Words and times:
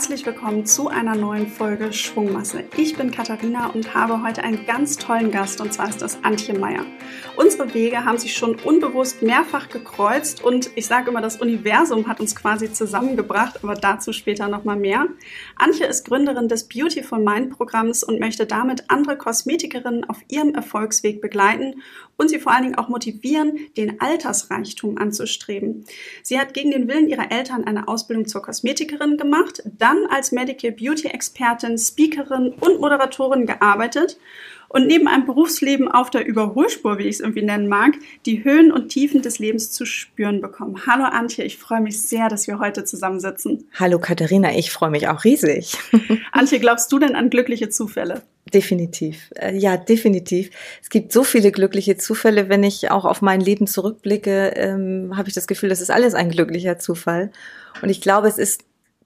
herzlich 0.00 0.24
willkommen 0.24 0.64
zu 0.64 0.88
einer 0.88 1.14
neuen 1.14 1.46
Folge 1.46 1.92
Schwungmasse. 1.92 2.64
Ich 2.78 2.96
bin 2.96 3.10
Katharina 3.10 3.66
und 3.66 3.94
habe 3.94 4.22
heute 4.22 4.42
einen 4.42 4.64
ganz 4.64 4.96
tollen 4.96 5.30
Gast 5.30 5.60
und 5.60 5.74
zwar 5.74 5.90
ist 5.90 6.00
das 6.00 6.24
Antje 6.24 6.58
Meyer. 6.58 6.86
Unsere 7.36 7.74
Wege 7.74 8.02
haben 8.02 8.16
sich 8.16 8.32
schon 8.32 8.54
unbewusst 8.54 9.20
mehrfach 9.20 9.68
gekreuzt 9.68 10.42
und 10.42 10.70
ich 10.74 10.86
sage 10.86 11.10
immer, 11.10 11.20
das 11.20 11.36
Universum 11.36 12.08
hat 12.08 12.18
uns 12.18 12.34
quasi 12.34 12.72
zusammengebracht, 12.72 13.62
aber 13.62 13.74
dazu 13.74 14.14
später 14.14 14.48
nochmal 14.48 14.76
mehr. 14.76 15.06
Antje 15.56 15.84
ist 15.84 16.06
Gründerin 16.06 16.48
des 16.48 16.66
Beautiful 16.66 17.18
Mind 17.18 17.50
Programms 17.50 18.02
und 18.02 18.20
möchte 18.20 18.46
damit 18.46 18.84
andere 18.88 19.18
Kosmetikerinnen 19.18 20.08
auf 20.08 20.22
ihrem 20.28 20.54
Erfolgsweg 20.54 21.20
begleiten 21.20 21.82
und 22.16 22.28
sie 22.28 22.38
vor 22.38 22.52
allen 22.52 22.64
Dingen 22.64 22.74
auch 22.76 22.88
motivieren, 22.88 23.58
den 23.76 24.00
Altersreichtum 24.00 24.96
anzustreben. 24.96 25.84
Sie 26.22 26.38
hat 26.38 26.54
gegen 26.54 26.70
den 26.70 26.88
Willen 26.88 27.08
ihrer 27.08 27.30
Eltern 27.30 27.64
eine 27.64 27.86
Ausbildung 27.88 28.26
zur 28.26 28.42
Kosmetikerin 28.42 29.16
gemacht, 29.16 29.62
dann 29.78 29.89
als 30.10 30.32
Medical 30.32 30.72
Beauty 30.72 31.08
Expertin, 31.08 31.78
Speakerin 31.78 32.52
und 32.60 32.80
Moderatorin 32.80 33.46
gearbeitet 33.46 34.18
und 34.68 34.86
neben 34.86 35.08
einem 35.08 35.26
Berufsleben 35.26 35.88
auf 35.88 36.10
der 36.10 36.24
Überholspur, 36.24 36.98
wie 36.98 37.04
ich 37.04 37.16
es 37.16 37.20
irgendwie 37.20 37.42
nennen 37.42 37.66
mag, 37.66 37.94
die 38.24 38.44
Höhen 38.44 38.70
und 38.70 38.88
Tiefen 38.88 39.20
des 39.20 39.40
Lebens 39.40 39.72
zu 39.72 39.84
spüren 39.84 40.40
bekommen. 40.40 40.80
Hallo 40.86 41.04
Antje, 41.04 41.44
ich 41.44 41.58
freue 41.58 41.80
mich 41.80 42.00
sehr, 42.00 42.28
dass 42.28 42.46
wir 42.46 42.60
heute 42.60 42.84
zusammensitzen. 42.84 43.68
Hallo 43.74 43.98
Katharina, 43.98 44.56
ich 44.56 44.70
freue 44.70 44.90
mich 44.90 45.08
auch 45.08 45.24
riesig. 45.24 45.76
Antje, 46.32 46.60
glaubst 46.60 46.90
du 46.92 47.00
denn 47.00 47.16
an 47.16 47.30
glückliche 47.30 47.68
Zufälle? 47.68 48.22
Definitiv. 48.54 49.30
Äh, 49.36 49.56
ja, 49.56 49.76
definitiv. 49.76 50.50
Es 50.82 50.88
gibt 50.88 51.12
so 51.12 51.24
viele 51.24 51.52
glückliche 51.52 51.96
Zufälle. 51.96 52.48
Wenn 52.48 52.62
ich 52.62 52.90
auch 52.90 53.04
auf 53.04 53.22
mein 53.22 53.40
Leben 53.40 53.66
zurückblicke, 53.66 54.52
ähm, 54.56 55.16
habe 55.16 55.28
ich 55.28 55.34
das 55.34 55.46
Gefühl, 55.46 55.68
das 55.68 55.80
ist 55.80 55.90
alles 55.90 56.14
ein 56.14 56.30
glücklicher 56.30 56.78
Zufall. 56.78 57.30
Und 57.82 57.90
ich 57.90 58.00
glaube, 58.00 58.28
es 58.28 58.38
ist 58.38 58.62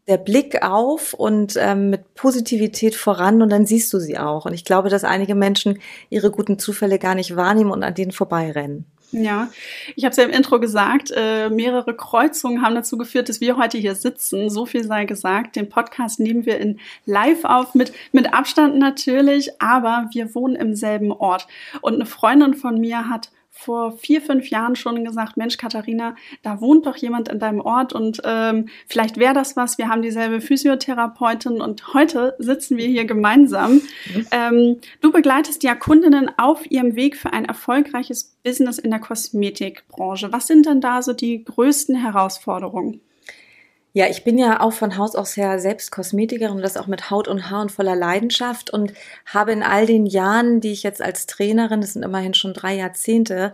der 0.07 0.19
Blick 0.19 0.63
auf 0.63 1.15
und 1.15 1.57
ähm, 1.59 1.91
mit 1.91 2.15
Positivität 2.15 2.95
voran 2.95 3.41
und 3.41 3.51
dann 3.51 3.67
siehst 3.67 3.93
du 3.93 3.99
sie 3.99 4.19
auch. 4.19 4.45
Und 4.45 4.53
ich 4.53 4.65
glaube, 4.65 4.91
dass 4.91 5.05
einige 5.05 5.35
Menschen 5.35 5.81
ihre 6.11 6.31
guten 6.31 6.59
Zufälle 6.59 6.99
gar 6.99 7.15
nicht 7.15 7.37
wahrnehmen 7.37 7.71
und 7.71 7.83
an 7.83 7.95
denen 7.95 8.13
vorbeirennen. 8.13 8.85
Ja, 9.13 9.49
ich 9.95 10.05
habe 10.05 10.11
es 10.11 10.17
ja 10.17 10.25
im 10.25 10.31
Intro 10.31 10.59
gesagt, 10.59 11.13
äh, 11.15 11.49
mehrere 11.49 11.95
Kreuzungen 11.95 12.63
haben 12.63 12.75
dazu 12.75 12.99
geführt, 12.99 13.29
dass 13.29 13.41
wir 13.41 13.57
heute 13.57 13.79
hier 13.79 13.95
sitzen. 13.95 14.51
So 14.51 14.67
viel 14.67 14.83
sei 14.83 15.05
gesagt. 15.05 15.55
Den 15.55 15.69
Podcast 15.69 16.19
nehmen 16.19 16.45
wir 16.47 16.59
in 16.59 16.81
live 17.07 17.45
auf, 17.45 17.77
mit, 17.77 17.93
mit 18.11 18.35
Abstand 18.35 18.77
natürlich, 18.77 19.63
aber 19.63 20.09
wir 20.13 20.35
wohnen 20.35 20.57
im 20.57 20.75
selben 20.75 21.13
Ort. 21.13 21.47
Und 21.81 21.95
eine 21.95 22.07
Freundin 22.07 22.55
von 22.55 22.81
mir 22.81 23.09
hat 23.09 23.31
vor 23.57 23.93
vier, 23.93 24.21
fünf 24.21 24.51
Jahren 24.51 24.77
schon 24.77 25.05
gesagt, 25.05 25.37
Mensch, 25.37 25.57
Katharina, 25.57 26.17
da 26.43 26.61
wohnt 26.61 26.87
doch 26.87 26.97
jemand 26.97 27.29
in 27.29 27.39
deinem 27.39 27.61
Ort 27.61 27.93
und 27.93 28.21
ähm, 28.25 28.69
vielleicht 28.87 29.17
wäre 29.17 29.33
das 29.33 29.57
was. 29.57 29.79
Wir 29.79 29.89
haben 29.89 30.03
dieselbe 30.03 30.41
Physiotherapeutin 30.41 31.61
und 31.61 31.95
heute 31.95 32.35
sitzen 32.39 32.77
wir 32.77 32.87
hier 32.87 33.05
gemeinsam. 33.05 33.81
Ähm, 34.31 34.81
du 35.01 35.13
begleitest 35.13 35.63
ja 35.63 35.75
Kundinnen 35.75 36.31
auf 36.37 36.71
ihrem 36.71 36.97
Weg 36.97 37.17
für 37.17 37.33
ein 37.33 37.45
erfolgreiches 37.45 38.37
Business 38.43 38.79
in 38.79 38.91
der 38.91 39.01
Kosmetikbranche. 39.01 40.33
Was 40.33 40.49
sind 40.49 40.67
denn 40.67 40.81
da 40.81 41.01
so 41.01 41.13
die 41.13 41.45
größten 41.45 41.95
Herausforderungen? 41.95 43.01
Ja, 43.97 44.09
ich 44.09 44.25
bin 44.25 44.39
ja 44.39 44.61
auch 44.61 44.73
von 44.73 44.97
Haus 44.99 45.15
aus 45.15 45.37
her 45.37 45.61
selbst 45.61 45.93
Kosmetikerin 45.93 46.57
und 46.57 46.63
das 46.63 46.77
auch 46.77 46.89
mit 46.89 47.11
Haut 47.11 47.29
und 47.29 47.49
Haar 47.49 47.63
und 47.63 47.71
voller 47.71 47.95
Leidenschaft 47.95 48.69
und 48.71 48.93
habe 49.25 49.53
in 49.53 49.63
all 49.63 49.87
den 49.87 50.05
Jahren, 50.05 50.61
die 50.61 50.73
ich 50.73 50.83
jetzt 50.83 51.01
als 51.01 51.27
Trainerin, 51.27 51.81
das 51.81 51.93
sind 51.93 52.03
immerhin 52.03 52.35
schon 52.35 52.55
drei 52.55 52.75
Jahrzehnte, 52.75 53.53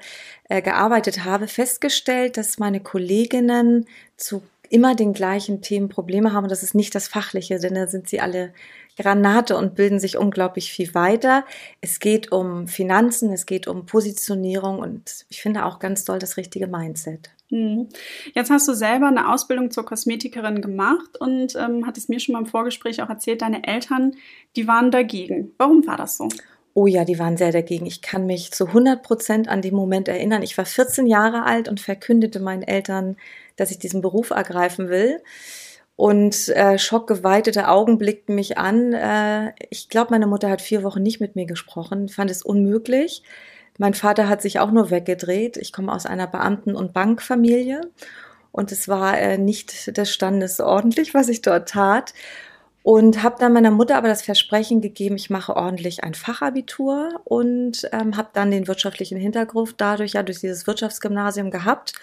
äh, 0.49 0.63
gearbeitet 0.63 1.27
habe, 1.27 1.47
festgestellt, 1.47 2.39
dass 2.39 2.59
meine 2.59 2.81
Kolleginnen 2.81 3.87
zu 4.17 4.43
immer 4.71 4.95
den 4.95 5.13
gleichen 5.13 5.61
Themen 5.61 5.91
Probleme 5.91 6.33
haben. 6.33 6.45
Und 6.45 6.51
das 6.51 6.63
ist 6.63 6.75
nicht 6.75 6.95
das 6.95 7.07
Fachliche, 7.07 7.59
denn 7.59 7.75
da 7.75 7.87
sind 7.87 8.09
sie 8.09 8.21
alle 8.21 8.55
Granate 8.97 9.59
und 9.59 9.75
bilden 9.75 10.01
sich 10.01 10.17
unglaublich 10.17 10.73
viel 10.73 10.95
weiter. 10.95 11.45
Es 11.83 12.01
geht 12.01 12.33
um 12.33 12.67
Finanzen, 12.67 13.31
es 13.31 13.45
geht 13.45 13.67
um 13.69 13.85
Positionierung 13.85 14.79
und 14.79 15.27
ich 15.29 15.43
finde 15.43 15.67
auch 15.67 15.81
ganz 15.81 16.05
toll 16.05 16.19
das 16.19 16.39
richtige 16.39 16.67
Mindset. 16.67 17.31
Hm. 17.51 17.89
Jetzt 18.35 18.51
hast 18.51 18.69
du 18.69 18.75
selber 18.75 19.09
eine 19.09 19.33
Ausbildung 19.33 19.71
zur 19.71 19.85
Kosmetikerin 19.85 20.63
gemacht 20.63 21.19
und 21.19 21.57
ähm, 21.57 21.87
hattest 21.87 22.09
mir 22.09 22.21
schon 22.21 22.33
mal 22.35 22.41
im 22.41 22.47
Vorgespräch 22.47 23.03
auch 23.03 23.09
erzählt, 23.09 23.43
deine 23.43 23.67
Eltern, 23.67 24.13
die 24.57 24.67
waren 24.69 24.91
dagegen. 24.91 25.53
Warum 25.59 25.87
war 25.87 25.97
das 25.97 26.17
so? 26.17 26.29
Oh 26.73 26.87
ja, 26.87 27.05
die 27.05 27.19
waren 27.19 27.37
sehr 27.37 27.51
dagegen. 27.51 27.87
Ich 27.87 28.01
kann 28.01 28.27
mich 28.27 28.53
zu 28.53 28.67
100 28.67 29.03
Prozent 29.03 29.49
an 29.49 29.61
den 29.61 29.75
Moment 29.75 30.07
erinnern. 30.07 30.43
Ich 30.43 30.57
war 30.57 30.65
14 30.65 31.07
Jahre 31.07 31.45
alt 31.45 31.69
und 31.69 31.81
verkündete 31.81 32.39
meinen 32.39 32.63
Eltern, 32.63 33.17
dass 33.57 33.73
ich 33.73 33.79
diesen 33.81 34.01
Beruf 34.01 34.31
ergreifen 34.31 34.89
will. 34.89 35.21
Und 35.97 36.49
äh, 36.51 36.79
schockgeweitete 36.79 37.69
Augen 37.69 37.99
blickten 37.99 38.37
mich 38.37 38.57
an. 38.57 38.93
Äh, 38.93 39.53
ich 39.69 39.89
glaube, 39.89 40.13
meine 40.13 40.29
Mutter 40.29 40.49
hat 40.49 40.63
vier 40.63 40.85
Wochen 40.85 41.03
nicht 41.03 41.21
mit 41.21 41.35
mir 41.35 41.45
gesprochen, 41.45 42.09
fand 42.09 42.31
es 42.31 42.43
unmöglich. 42.43 43.23
Mein 43.81 43.95
Vater 43.95 44.29
hat 44.29 44.43
sich 44.43 44.61
auch 44.61 44.73
nur 44.73 44.91
weggedreht. 44.91 45.57
Ich 45.57 45.73
komme 45.73 45.91
aus 45.91 46.05
einer 46.05 46.27
Beamten- 46.27 46.77
und 46.77 46.93
Bankfamilie 46.93 47.81
und 48.53 48.73
es 48.73 48.89
war 48.89 49.19
äh, 49.19 49.39
nicht 49.39 49.97
des 49.97 50.13
Standes 50.13 50.61
ordentlich, 50.61 51.15
was 51.15 51.29
ich 51.29 51.41
dort 51.41 51.71
tat. 51.71 52.13
Und 52.83 53.23
habe 53.23 53.37
dann 53.39 53.55
meiner 53.55 53.71
Mutter 53.71 53.97
aber 53.97 54.09
das 54.09 54.21
Versprechen 54.21 54.83
gegeben, 54.83 55.17
ich 55.17 55.31
mache 55.31 55.57
ordentlich 55.57 56.05
ein 56.05 56.13
Fachabitur 56.13 57.23
und 57.25 57.89
ähm, 57.93 58.19
habe 58.19 58.29
dann 58.35 58.51
den 58.51 58.69
wirtschaftlichen 58.69 59.17
Hintergrund 59.17 59.77
dadurch 59.79 60.13
ja 60.13 60.23
durch 60.25 60.41
dieses 60.41 60.67
Wirtschaftsgymnasium 60.67 61.51
gehabt 61.51 61.95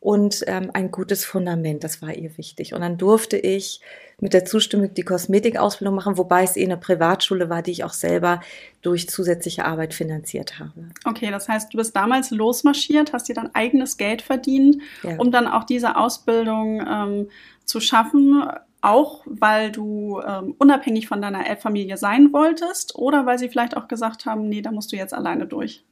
und 0.00 0.44
ähm, 0.46 0.70
ein 0.72 0.90
gutes 0.90 1.26
Fundament, 1.26 1.84
das 1.84 2.00
war 2.00 2.14
ihr 2.14 2.36
wichtig. 2.38 2.72
Und 2.72 2.80
dann 2.80 2.96
durfte 2.96 3.36
ich 3.36 3.82
mit 4.18 4.32
der 4.32 4.46
Zustimmung 4.46 4.94
die 4.94 5.02
Kosmetikausbildung 5.02 5.94
machen, 5.94 6.16
wobei 6.16 6.42
es 6.42 6.56
eh 6.56 6.64
eine 6.64 6.78
Privatschule 6.78 7.50
war, 7.50 7.60
die 7.60 7.70
ich 7.70 7.84
auch 7.84 7.92
selber 7.92 8.40
durch 8.80 9.10
zusätzliche 9.10 9.66
Arbeit 9.66 9.92
finanziert 9.92 10.58
habe. 10.58 10.88
Okay, 11.04 11.30
das 11.30 11.48
heißt, 11.48 11.72
du 11.72 11.76
bist 11.76 11.94
damals 11.94 12.30
losmarschiert, 12.30 13.12
hast 13.12 13.28
dir 13.28 13.34
dann 13.34 13.50
eigenes 13.54 13.98
Geld 13.98 14.22
verdient, 14.22 14.78
ja. 15.02 15.16
um 15.18 15.30
dann 15.30 15.46
auch 15.46 15.64
diese 15.64 15.96
Ausbildung 15.96 16.82
ähm, 16.86 17.28
zu 17.66 17.80
schaffen, 17.80 18.42
auch 18.80 19.22
weil 19.26 19.70
du 19.70 20.22
ähm, 20.26 20.54
unabhängig 20.58 21.08
von 21.08 21.20
deiner 21.20 21.44
Familie 21.56 21.98
sein 21.98 22.32
wolltest 22.32 22.94
oder 22.94 23.26
weil 23.26 23.38
sie 23.38 23.50
vielleicht 23.50 23.76
auch 23.76 23.86
gesagt 23.86 24.24
haben, 24.24 24.48
nee, 24.48 24.62
da 24.62 24.72
musst 24.72 24.92
du 24.92 24.96
jetzt 24.96 25.12
alleine 25.12 25.46
durch? 25.46 25.84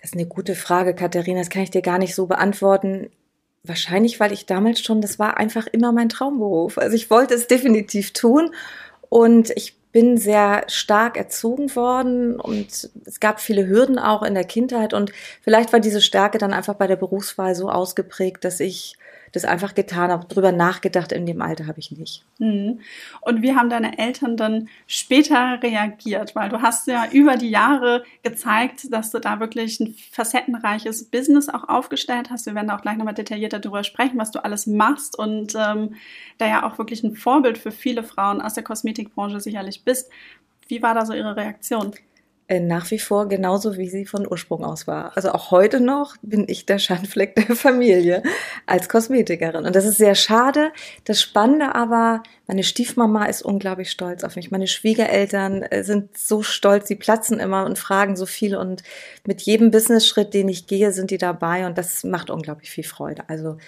Das 0.00 0.12
ist 0.12 0.14
eine 0.14 0.26
gute 0.26 0.54
Frage, 0.54 0.94
Katharina. 0.94 1.40
Das 1.40 1.50
kann 1.50 1.62
ich 1.62 1.70
dir 1.70 1.82
gar 1.82 1.98
nicht 1.98 2.14
so 2.14 2.26
beantworten. 2.26 3.10
Wahrscheinlich, 3.62 4.18
weil 4.20 4.32
ich 4.32 4.46
damals 4.46 4.80
schon, 4.80 5.02
das 5.02 5.18
war 5.18 5.36
einfach 5.36 5.66
immer 5.66 5.92
mein 5.92 6.08
Traumberuf. 6.08 6.78
Also 6.78 6.96
ich 6.96 7.10
wollte 7.10 7.34
es 7.34 7.46
definitiv 7.46 8.12
tun 8.12 8.54
und 9.10 9.50
ich 9.50 9.76
bin 9.92 10.16
sehr 10.16 10.64
stark 10.68 11.16
erzogen 11.16 11.74
worden 11.74 12.38
und 12.38 12.90
es 13.04 13.20
gab 13.20 13.40
viele 13.40 13.66
Hürden 13.66 13.98
auch 13.98 14.22
in 14.22 14.34
der 14.34 14.44
Kindheit 14.44 14.94
und 14.94 15.12
vielleicht 15.42 15.72
war 15.72 15.80
diese 15.80 16.00
Stärke 16.00 16.38
dann 16.38 16.52
einfach 16.52 16.74
bei 16.74 16.86
der 16.86 16.96
Berufswahl 16.96 17.54
so 17.54 17.68
ausgeprägt, 17.68 18.44
dass 18.44 18.60
ich 18.60 18.96
das 19.32 19.44
einfach 19.44 19.74
getan 19.74 20.10
habe. 20.10 20.26
Drüber 20.26 20.52
nachgedacht 20.52 21.12
in 21.12 21.26
dem 21.26 21.40
Alter 21.42 21.66
habe 21.66 21.78
ich 21.78 21.90
nicht. 21.92 22.24
Mhm. 22.38 22.80
Und 23.20 23.42
wie 23.42 23.54
haben 23.54 23.70
deine 23.70 23.98
Eltern 23.98 24.36
dann 24.36 24.68
später 24.86 25.62
reagiert? 25.62 26.34
Weil 26.34 26.48
du 26.48 26.62
hast 26.62 26.86
ja 26.86 27.06
über 27.10 27.36
die 27.36 27.50
Jahre 27.50 28.04
gezeigt, 28.22 28.92
dass 28.92 29.10
du 29.10 29.18
da 29.18 29.40
wirklich 29.40 29.80
ein 29.80 29.94
facettenreiches 30.10 31.04
Business 31.04 31.48
auch 31.48 31.68
aufgestellt 31.68 32.30
hast. 32.30 32.46
Wir 32.46 32.54
werden 32.54 32.70
auch 32.70 32.82
gleich 32.82 32.96
nochmal 32.96 33.14
detaillierter 33.14 33.60
darüber 33.60 33.84
sprechen, 33.84 34.18
was 34.18 34.30
du 34.30 34.44
alles 34.44 34.66
machst 34.66 35.18
und 35.18 35.54
ähm, 35.54 35.94
da 36.38 36.46
ja 36.46 36.66
auch 36.66 36.78
wirklich 36.78 37.02
ein 37.04 37.14
Vorbild 37.14 37.58
für 37.58 37.70
viele 37.70 38.02
Frauen 38.02 38.40
aus 38.40 38.54
der 38.54 38.64
Kosmetikbranche 38.64 39.40
sicherlich 39.40 39.84
bist. 39.84 40.10
Wie 40.68 40.82
war 40.82 40.94
da 40.94 41.04
so 41.04 41.12
ihre 41.12 41.36
Reaktion? 41.36 41.92
Äh, 42.50 42.58
nach 42.58 42.90
wie 42.90 42.98
vor 42.98 43.28
genauso, 43.28 43.76
wie 43.76 43.88
sie 43.88 44.04
von 44.04 44.26
Ursprung 44.28 44.64
aus 44.64 44.88
war. 44.88 45.16
Also 45.16 45.30
auch 45.30 45.52
heute 45.52 45.78
noch 45.78 46.16
bin 46.20 46.46
ich 46.48 46.66
der 46.66 46.80
Schandfleck 46.80 47.36
der 47.36 47.54
Familie 47.54 48.24
als 48.66 48.88
Kosmetikerin. 48.88 49.66
Und 49.66 49.76
das 49.76 49.84
ist 49.84 49.98
sehr 49.98 50.16
schade. 50.16 50.72
Das 51.04 51.22
Spannende 51.22 51.76
aber, 51.76 52.24
meine 52.48 52.64
Stiefmama 52.64 53.26
ist 53.26 53.42
unglaublich 53.42 53.92
stolz 53.92 54.24
auf 54.24 54.34
mich. 54.34 54.50
Meine 54.50 54.66
Schwiegereltern 54.66 55.62
äh, 55.62 55.84
sind 55.84 56.18
so 56.18 56.42
stolz, 56.42 56.88
sie 56.88 56.96
platzen 56.96 57.38
immer 57.38 57.64
und 57.66 57.78
fragen 57.78 58.16
so 58.16 58.26
viel. 58.26 58.56
Und 58.56 58.82
mit 59.24 59.42
jedem 59.42 59.70
Business-Schritt, 59.70 60.34
den 60.34 60.48
ich 60.48 60.66
gehe, 60.66 60.90
sind 60.90 61.12
die 61.12 61.18
dabei. 61.18 61.66
Und 61.66 61.78
das 61.78 62.02
macht 62.02 62.30
unglaublich 62.30 62.72
viel 62.72 62.82
Freude. 62.82 63.22
Also 63.28 63.58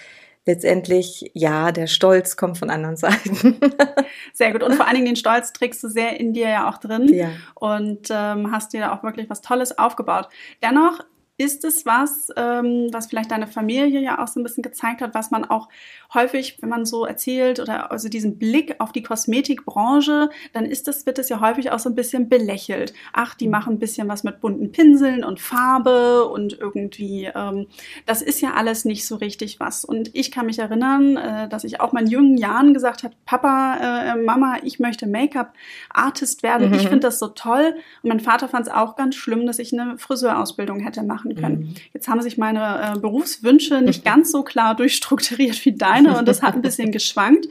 letztendlich, 0.45 1.31
ja, 1.35 1.73
der 1.73 1.87
Stolz 1.87 2.37
kommt 2.37 2.59
von 2.59 2.71
anderen 2.71 2.97
Seiten. 2.97 3.61
sehr 4.33 4.53
gut. 4.53 4.63
Und 4.63 4.75
vor 4.75 4.87
allen 4.87 4.97
Dingen 4.97 5.07
den 5.07 5.17
Stolz 5.17 5.53
trägst 5.53 5.83
du 5.85 5.89
sehr 5.89 6.19
in 6.19 6.33
dir 6.33 6.49
ja 6.49 6.69
auch 6.69 6.79
drin. 6.79 7.09
Ja. 7.09 7.31
Und 7.55 8.09
ähm, 8.11 8.51
hast 8.51 8.73
dir 8.73 8.81
da 8.81 8.93
auch 8.93 9.03
wirklich 9.03 9.31
was 9.31 9.41
Tolles 9.41 9.79
aufgebaut. 9.79 10.29
Dennoch 10.63 11.01
Ist 11.43 11.65
es 11.65 11.85
was, 11.85 12.29
ähm, 12.37 12.87
was 12.93 13.07
vielleicht 13.07 13.33
deine 13.33 13.49
Familie 13.49 14.01
ja 14.01 14.23
auch 14.23 14.29
so 14.29 14.39
ein 14.39 14.45
bisschen 14.45 14.63
gezeigt 14.63 15.01
hat, 15.01 15.13
was 15.13 15.33
man 15.33 15.45
auch 15.45 15.69
häufig, 16.15 16.59
wenn 16.61 16.69
man 16.69 16.85
so 16.85 17.05
erzählt 17.05 17.59
oder 17.59 17.91
also 17.91 18.09
diesen 18.09 18.39
Blick 18.39 18.77
auf 18.79 18.93
die 18.93 19.03
Kosmetikbranche, 19.03 20.31
dann 20.53 20.67
ist 20.67 20.87
das, 20.87 21.05
wird 21.05 21.19
es 21.19 21.29
ja 21.29 21.41
häufig 21.41 21.73
auch 21.73 21.81
so 21.81 21.89
ein 21.89 21.97
bisschen 21.97 22.29
belächelt. 22.29 22.93
Ach, 23.13 23.35
die 23.35 23.49
machen 23.49 23.75
ein 23.75 23.79
bisschen 23.81 24.09
was 24.09 24.23
mit 24.23 24.41
bunten 24.41 24.71
Pinseln 24.71 25.25
und 25.25 25.41
Farbe 25.41 26.29
und 26.29 26.57
irgendwie, 26.57 27.29
ähm, 27.35 27.67
das 28.07 28.23
ist 28.23 28.41
ja 28.41 28.53
alles 28.55 28.85
nicht 28.85 29.05
so 29.05 29.17
richtig 29.17 29.59
was. 29.59 29.85
Und 29.85 30.15
ich 30.15 30.31
kann 30.31 30.47
mich 30.47 30.61
erinnern, 30.61 31.17
äh, 31.17 31.49
dass 31.49 31.65
ich 31.65 31.81
auch 31.81 31.93
meinen 31.93 32.09
jungen 32.09 32.37
Jahren 32.37 32.73
gesagt 32.73 33.03
habe, 33.03 33.15
Papa, 33.27 34.13
äh, 34.13 34.17
Mama, 34.17 34.59
ich 34.63 34.79
möchte 34.79 35.09
Make-up-Artist 35.09 36.45
werden. 36.45 36.69
Mhm. 36.69 36.75
Ich 36.75 36.83
finde 36.83 37.01
das 37.01 37.19
so 37.19 37.29
toll. 37.29 37.75
Und 38.03 38.09
mein 38.09 38.21
Vater 38.21 38.49
fand 38.49 38.69
es 38.69 38.73
auch 38.73 38.95
ganz 38.95 39.17
schlimm, 39.17 39.47
dass 39.47 39.59
ich 39.59 39.73
eine 39.73 39.99
Friseurausbildung 39.99 40.81
hätte 40.81 41.03
machen 41.03 41.32
können. 41.35 41.59
Mhm. 41.61 41.75
Jetzt 41.93 42.09
haben 42.09 42.23
sich 42.23 42.39
meine 42.39 42.95
äh, 42.95 42.99
Berufswünsche 42.99 43.81
nicht 43.83 44.05
ganz 44.05 44.33
so 44.33 44.43
klar 44.43 44.75
durchstrukturiert 44.75 45.65
wie 45.65 45.73
deine 45.73 46.19
und 46.19 46.27
das 46.27 46.43
hat 46.43 46.55
ein 46.55 46.63
bisschen 46.63 46.93
geschwankt. 46.93 47.49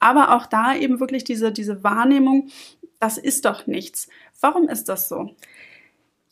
Aber 0.00 0.34
auch 0.36 0.46
da 0.46 0.74
eben 0.74 1.00
wirklich 1.00 1.24
diese, 1.24 1.52
diese 1.52 1.82
Wahrnehmung, 1.82 2.48
das 3.00 3.18
ist 3.18 3.44
doch 3.44 3.66
nichts. 3.66 4.08
Warum 4.40 4.68
ist 4.68 4.88
das 4.88 5.08
so? 5.08 5.30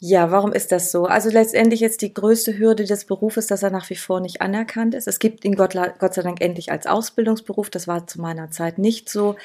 Ja, 0.04 0.32
warum 0.32 0.52
ist 0.52 0.72
das 0.72 0.90
so? 0.90 1.04
Also 1.04 1.30
letztendlich 1.30 1.80
ist 1.80 2.02
die 2.02 2.12
größte 2.12 2.58
Hürde 2.58 2.84
des 2.86 3.04
Berufes, 3.04 3.46
dass 3.46 3.62
er 3.62 3.70
nach 3.70 3.88
wie 3.88 3.94
vor 3.94 4.18
nicht 4.18 4.40
anerkannt 4.40 4.96
ist. 4.96 5.06
Es 5.06 5.20
gibt 5.20 5.44
ihn 5.44 5.54
Gott, 5.54 5.76
Gott 6.00 6.14
sei 6.14 6.22
Dank 6.22 6.40
endlich 6.40 6.72
als 6.72 6.88
Ausbildungsberuf. 6.88 7.70
Das 7.70 7.86
war 7.86 8.04
zu 8.08 8.20
meiner 8.20 8.50
Zeit 8.50 8.78
nicht 8.78 9.08
so. 9.08 9.36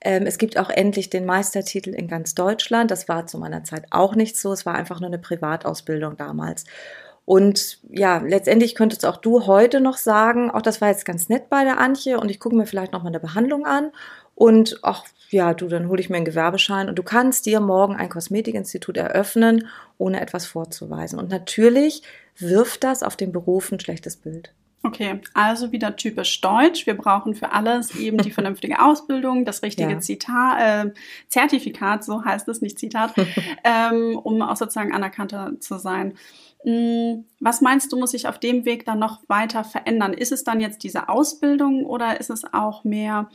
Ähm, 0.00 0.24
es 0.26 0.38
gibt 0.38 0.56
auch 0.56 0.70
endlich 0.70 1.10
den 1.10 1.26
Meistertitel 1.26 1.90
in 1.90 2.06
ganz 2.06 2.36
Deutschland. 2.36 2.92
Das 2.92 3.08
war 3.08 3.26
zu 3.26 3.38
meiner 3.38 3.64
Zeit 3.64 3.86
auch 3.90 4.14
nicht 4.14 4.36
so. 4.36 4.52
Es 4.52 4.64
war 4.64 4.76
einfach 4.76 5.00
nur 5.00 5.08
eine 5.08 5.18
Privatausbildung 5.18 6.16
damals. 6.16 6.64
Und 7.26 7.78
ja, 7.90 8.18
letztendlich 8.18 8.74
könntest 8.74 9.06
auch 9.06 9.16
du 9.16 9.46
heute 9.46 9.80
noch 9.80 9.96
sagen, 9.96 10.50
auch 10.50 10.62
das 10.62 10.80
war 10.80 10.88
jetzt 10.88 11.06
ganz 11.06 11.28
nett 11.28 11.48
bei 11.48 11.64
der 11.64 11.80
Antje 11.80 12.20
und 12.20 12.30
ich 12.30 12.38
gucke 12.38 12.54
mir 12.54 12.66
vielleicht 12.66 12.92
noch 12.92 13.02
mal 13.02 13.08
eine 13.08 13.20
Behandlung 13.20 13.64
an 13.64 13.92
und 14.34 14.78
ach 14.82 15.04
ja, 15.30 15.54
du, 15.54 15.68
dann 15.68 15.88
hole 15.88 16.00
ich 16.00 16.10
mir 16.10 16.16
einen 16.16 16.24
Gewerbeschein 16.24 16.88
und 16.88 16.98
du 16.98 17.02
kannst 17.02 17.46
dir 17.46 17.60
morgen 17.60 17.96
ein 17.96 18.08
Kosmetikinstitut 18.08 18.96
eröffnen, 18.96 19.68
ohne 19.98 20.20
etwas 20.20 20.46
vorzuweisen. 20.46 21.18
Und 21.18 21.28
natürlich 21.30 22.02
wirft 22.38 22.84
das 22.84 23.02
auf 23.02 23.16
den 23.16 23.32
Beruf 23.32 23.72
ein 23.72 23.80
schlechtes 23.80 24.16
Bild. 24.16 24.52
Okay, 24.84 25.20
also 25.32 25.72
wieder 25.72 25.96
typisch 25.96 26.42
deutsch. 26.42 26.86
Wir 26.86 26.94
brauchen 26.94 27.34
für 27.34 27.52
alles 27.52 27.96
eben 27.96 28.18
die 28.18 28.30
vernünftige 28.32 28.82
Ausbildung, 28.82 29.46
das 29.46 29.62
richtige 29.62 29.92
ja. 29.92 29.98
Zitat, 29.98 30.60
äh, 30.60 30.92
Zertifikat, 31.28 32.04
so 32.04 32.22
heißt 32.22 32.46
es, 32.48 32.60
nicht 32.60 32.78
Zitat, 32.78 33.14
ähm, 33.64 34.18
um 34.22 34.42
auch 34.42 34.56
sozusagen 34.56 34.92
anerkannter 34.92 35.52
zu 35.58 35.78
sein. 35.78 36.14
Hm, 36.64 37.26
was 37.40 37.60
meinst 37.60 37.92
du, 37.92 37.98
muss 37.98 38.12
sich 38.12 38.26
auf 38.26 38.38
dem 38.38 38.64
Weg 38.64 38.86
dann 38.86 38.98
noch 38.98 39.22
weiter 39.28 39.64
verändern? 39.64 40.14
Ist 40.14 40.32
es 40.32 40.44
dann 40.44 40.60
jetzt 40.60 40.82
diese 40.82 41.08
Ausbildung 41.08 41.84
oder 41.84 42.18
ist 42.18 42.30
es 42.30 42.42
auch 42.52 42.84
mehr 42.84 43.28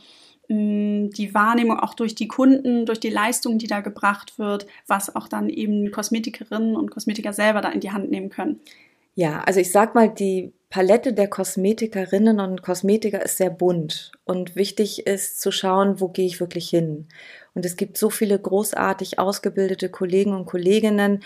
hm, 0.48 1.10
die 1.10 1.32
Wahrnehmung 1.32 1.78
auch 1.78 1.94
durch 1.94 2.16
die 2.16 2.26
Kunden, 2.26 2.86
durch 2.86 2.98
die 2.98 3.08
Leistung, 3.08 3.58
die 3.58 3.68
da 3.68 3.80
gebracht 3.80 4.38
wird, 4.38 4.66
was 4.88 5.14
auch 5.14 5.28
dann 5.28 5.48
eben 5.48 5.92
Kosmetikerinnen 5.92 6.74
und 6.76 6.90
Kosmetiker 6.90 7.32
selber 7.32 7.60
da 7.60 7.68
in 7.68 7.80
die 7.80 7.92
Hand 7.92 8.10
nehmen 8.10 8.30
können. 8.30 8.60
Ja, 9.14 9.42
also 9.42 9.60
ich 9.60 9.70
sag 9.70 9.94
mal, 9.94 10.08
die 10.08 10.52
Palette 10.70 11.12
der 11.12 11.28
Kosmetikerinnen 11.28 12.38
und 12.40 12.62
Kosmetiker 12.62 13.22
ist 13.22 13.36
sehr 13.36 13.50
bunt 13.50 14.12
und 14.24 14.54
wichtig 14.54 15.06
ist 15.06 15.40
zu 15.40 15.50
schauen, 15.50 16.00
wo 16.00 16.08
gehe 16.08 16.26
ich 16.26 16.40
wirklich 16.40 16.70
hin. 16.70 17.08
Und 17.54 17.66
es 17.66 17.76
gibt 17.76 17.98
so 17.98 18.08
viele 18.08 18.38
großartig 18.38 19.18
ausgebildete 19.18 19.88
Kollegen 19.88 20.32
und 20.32 20.46
Kolleginnen, 20.46 21.22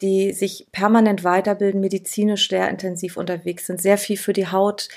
die 0.00 0.32
sich 0.32 0.66
permanent 0.70 1.24
weiterbilden, 1.24 1.80
medizinisch 1.80 2.48
sehr 2.48 2.68
intensiv 2.68 3.16
unterwegs 3.16 3.66
sind, 3.66 3.82
sehr 3.82 3.98
viel 3.98 4.16
für 4.16 4.32
die 4.32 4.48
Haut 4.48 4.88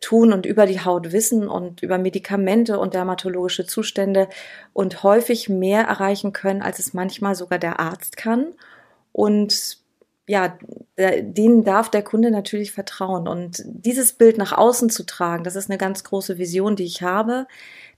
tun 0.00 0.32
und 0.32 0.46
über 0.46 0.66
die 0.66 0.80
Haut 0.80 1.12
wissen 1.12 1.48
und 1.48 1.82
über 1.82 1.98
Medikamente 1.98 2.78
und 2.78 2.94
dermatologische 2.94 3.66
Zustände 3.66 4.28
und 4.72 5.02
häufig 5.02 5.48
mehr 5.48 5.82
erreichen 5.84 6.32
können, 6.32 6.62
als 6.62 6.78
es 6.78 6.94
manchmal 6.94 7.34
sogar 7.34 7.58
der 7.58 7.80
Arzt 7.80 8.16
kann. 8.16 8.54
Und 9.12 9.78
ja, 10.28 10.56
denen 10.96 11.64
darf 11.64 11.90
der 11.90 12.02
Kunde 12.02 12.30
natürlich 12.30 12.72
vertrauen. 12.72 13.26
Und 13.26 13.62
dieses 13.64 14.12
Bild 14.12 14.38
nach 14.38 14.52
außen 14.52 14.88
zu 14.88 15.04
tragen, 15.04 15.44
das 15.44 15.56
ist 15.56 15.68
eine 15.68 15.78
ganz 15.78 16.04
große 16.04 16.38
Vision, 16.38 16.76
die 16.76 16.84
ich 16.84 17.02
habe, 17.02 17.46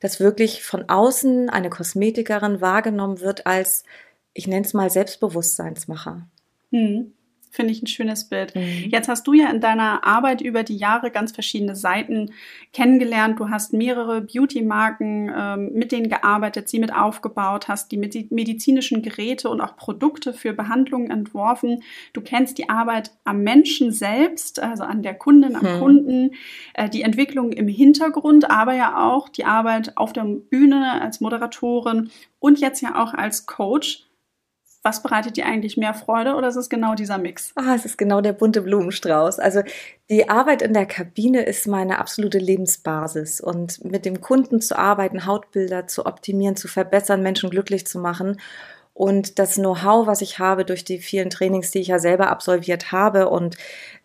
dass 0.01 0.21
wirklich 0.21 0.63
von 0.63 0.89
außen 0.89 1.51
eine 1.51 1.71
Kosmetikerin 1.71 2.61
wahrgenommen 2.61 3.21
wird 3.21 3.47
als, 3.47 3.85
ich 4.33 4.47
nenne 4.47 4.65
es 4.65 4.73
mal, 4.75 4.91
Selbstbewusstseinsmacher. 4.91 6.27
Hm. 6.71 7.13
Finde 7.55 7.71
ich 7.71 7.81
ein 7.81 7.87
schönes 7.87 8.29
Bild. 8.29 8.57
Mhm. 8.57 8.89
Jetzt 8.89 9.09
hast 9.09 9.29
du 9.29 9.33
ja 9.33 9.49
in 9.49 9.61
deiner 9.61 10.05
Arbeit 10.05 10.41
über 10.41 10.65
die 10.65 10.77
Jahre 10.77 11.13
ganz 11.13 11.31
verschiedene 11.31 11.77
Seiten 11.77 12.33
kennengelernt. 12.73 13.39
Du 13.39 13.49
hast 13.49 13.73
mehrere 13.73 14.23
Beauty-Marken 14.23 15.33
ähm, 15.33 15.71
mit 15.73 15.93
denen 15.93 16.09
gearbeitet, 16.09 16.69
sie 16.69 16.81
mit 16.81 16.93
aufgebaut, 16.93 17.69
hast 17.69 17.93
die 17.93 17.97
medizinischen 17.97 19.03
Geräte 19.03 19.51
und 19.51 19.61
auch 19.61 19.77
Produkte 19.77 20.33
für 20.33 20.53
Behandlungen 20.53 21.13
entworfen. 21.13 21.85
Du 22.13 22.23
kennst 22.23 22.59
die 22.59 22.69
Arbeit 22.69 23.13
am 23.23 23.45
Menschen 23.45 23.93
selbst, 23.93 24.61
also 24.61 24.83
an 24.83 25.05
der 25.05 25.15
Kundin, 25.15 25.55
am 25.55 25.77
mhm. 25.77 25.79
Kunden, 25.79 26.31
äh, 26.75 26.89
die 26.89 27.03
Entwicklung 27.03 27.53
im 27.53 27.69
Hintergrund, 27.69 28.51
aber 28.51 28.75
ja 28.75 29.01
auch 29.01 29.29
die 29.29 29.45
Arbeit 29.45 29.97
auf 29.97 30.13
der 30.13 30.25
Bühne 30.25 31.01
als 31.01 31.21
Moderatorin 31.21 32.11
und 32.41 32.59
jetzt 32.59 32.81
ja 32.81 33.01
auch 33.01 33.15
als 33.15 33.47
Coach 33.47 34.09
was 34.85 35.03
bereitet 35.03 35.39
dir 35.39 35.47
eigentlich 35.47 35.79
mehr 35.79 35.95
Freude 35.95 36.35
oder 36.35 36.49
ist 36.49 36.57
es 36.57 36.69
genau 36.69 36.95
dieser 36.95 37.17
Mix? 37.17 37.53
Ah, 37.57 37.75
es 37.75 37.87
ist 37.87 37.97
genau 37.97 38.21
der 38.21 38.35
bunte 38.35 38.61
Blumenstrauß. 38.61 39.39
Also 39.39 39.63
die 40.11 40.29
Arbeit 40.29 40.61
in 40.61 40.75
der 40.75 40.85
Kabine 40.85 41.43
ist 41.43 41.67
meine 41.67 41.99
absolute 41.99 42.39
Lebensbasis 42.39 43.41
und 43.41 43.83
mit 43.83 44.05
dem 44.05 44.21
Kunden 44.21 44.61
zu 44.61 44.79
arbeiten, 44.79 45.25
Hautbilder 45.25 45.87
zu 45.87 46.05
optimieren, 46.05 46.57
zu 46.57 46.69
verbessern, 46.69 47.23
Menschen 47.23 47.49
glücklich 47.49 47.87
zu 47.87 47.99
machen 47.99 48.37
und 48.95 49.41
das 49.41 49.57
Know-how, 49.57 50.07
was 50.07 50.23
ich 50.23 50.39
habe 50.39 50.65
durch 50.65 50.85
die 50.85 51.01
vielen 51.01 51.29
Trainings, 51.29 51.73
die 51.73 51.81
ich 51.81 51.89
ja 51.89 51.99
selber 51.99 52.31
absolviert 52.31 52.93
habe 52.93 53.29
und 53.29 53.57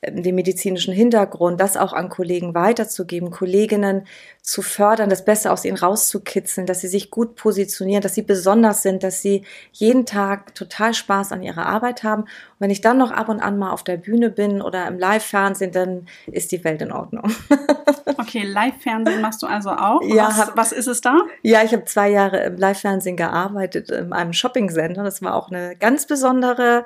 ähm, 0.01 0.23
den 0.23 0.33
medizinischen 0.33 0.93
Hintergrund, 0.93 1.61
das 1.61 1.77
auch 1.77 1.93
an 1.93 2.09
Kollegen 2.09 2.55
weiterzugeben, 2.55 3.29
Kolleginnen 3.29 4.07
zu 4.41 4.63
fördern, 4.63 5.09
das 5.09 5.25
Beste 5.25 5.51
aus 5.51 5.63
ihnen 5.63 5.77
rauszukitzeln, 5.77 6.65
dass 6.65 6.81
sie 6.81 6.87
sich 6.87 7.11
gut 7.11 7.35
positionieren, 7.35 8.01
dass 8.01 8.15
sie 8.15 8.23
besonders 8.23 8.81
sind, 8.81 9.03
dass 9.03 9.21
sie 9.21 9.43
jeden 9.73 10.07
Tag 10.07 10.55
total 10.55 10.93
Spaß 10.95 11.33
an 11.33 11.43
ihrer 11.43 11.67
Arbeit 11.67 12.03
haben. 12.03 12.23
Und 12.23 12.29
wenn 12.59 12.71
ich 12.71 12.81
dann 12.81 12.97
noch 12.97 13.11
ab 13.11 13.29
und 13.29 13.41
an 13.41 13.59
mal 13.59 13.71
auf 13.71 13.83
der 13.83 13.97
Bühne 13.97 14.31
bin 14.31 14.61
oder 14.61 14.87
im 14.87 14.97
Live-Fernsehen, 14.97 15.71
dann 15.71 16.07
ist 16.27 16.51
die 16.51 16.63
Welt 16.63 16.81
in 16.81 16.91
Ordnung. 16.91 17.31
okay, 18.17 18.43
Live-Fernsehen 18.43 19.21
machst 19.21 19.43
du 19.43 19.47
also 19.47 19.69
auch? 19.71 20.01
Ja. 20.01 20.29
Was, 20.29 20.37
hab, 20.37 20.57
was 20.57 20.71
ist 20.71 20.87
es 20.87 21.01
da? 21.01 21.19
Ja, 21.43 21.63
ich 21.63 21.73
habe 21.73 21.85
zwei 21.85 22.09
Jahre 22.09 22.41
im 22.43 22.57
Live-Fernsehen 22.57 23.17
gearbeitet, 23.17 23.91
in 23.91 24.13
einem 24.13 24.33
Shopping-Sender. 24.79 25.03
Das 25.03 25.21
war 25.21 25.35
auch 25.35 25.49
eine 25.49 25.75
ganz 25.75 26.05
besondere 26.07 26.85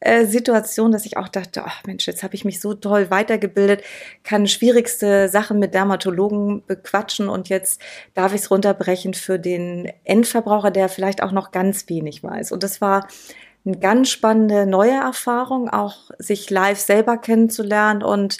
äh, 0.00 0.24
Situation, 0.26 0.92
dass 0.92 1.06
ich 1.06 1.16
auch 1.16 1.28
dachte, 1.28 1.62
ach 1.64 1.82
Mensch, 1.86 2.06
jetzt 2.06 2.22
habe 2.22 2.34
ich 2.34 2.44
mich 2.44 2.60
so 2.60 2.74
toll 2.74 3.10
weitergebildet, 3.10 3.82
kann 4.22 4.46
schwierigste 4.46 5.28
Sachen 5.28 5.58
mit 5.58 5.74
Dermatologen 5.74 6.64
bequatschen 6.66 7.28
und 7.28 7.48
jetzt 7.48 7.80
darf 8.14 8.34
ich 8.34 8.42
es 8.42 8.50
runterbrechen 8.50 9.14
für 9.14 9.38
den 9.38 9.90
Endverbraucher, 10.04 10.70
der 10.70 10.88
vielleicht 10.88 11.22
auch 11.22 11.32
noch 11.32 11.50
ganz 11.50 11.88
wenig 11.88 12.22
weiß. 12.22 12.52
Und 12.52 12.62
das 12.62 12.80
war 12.80 13.06
eine 13.66 13.78
ganz 13.78 14.10
spannende 14.10 14.66
neue 14.66 14.92
Erfahrung, 14.92 15.70
auch 15.70 16.10
sich 16.18 16.50
live 16.50 16.78
selber 16.78 17.16
kennenzulernen 17.16 18.02
und 18.02 18.38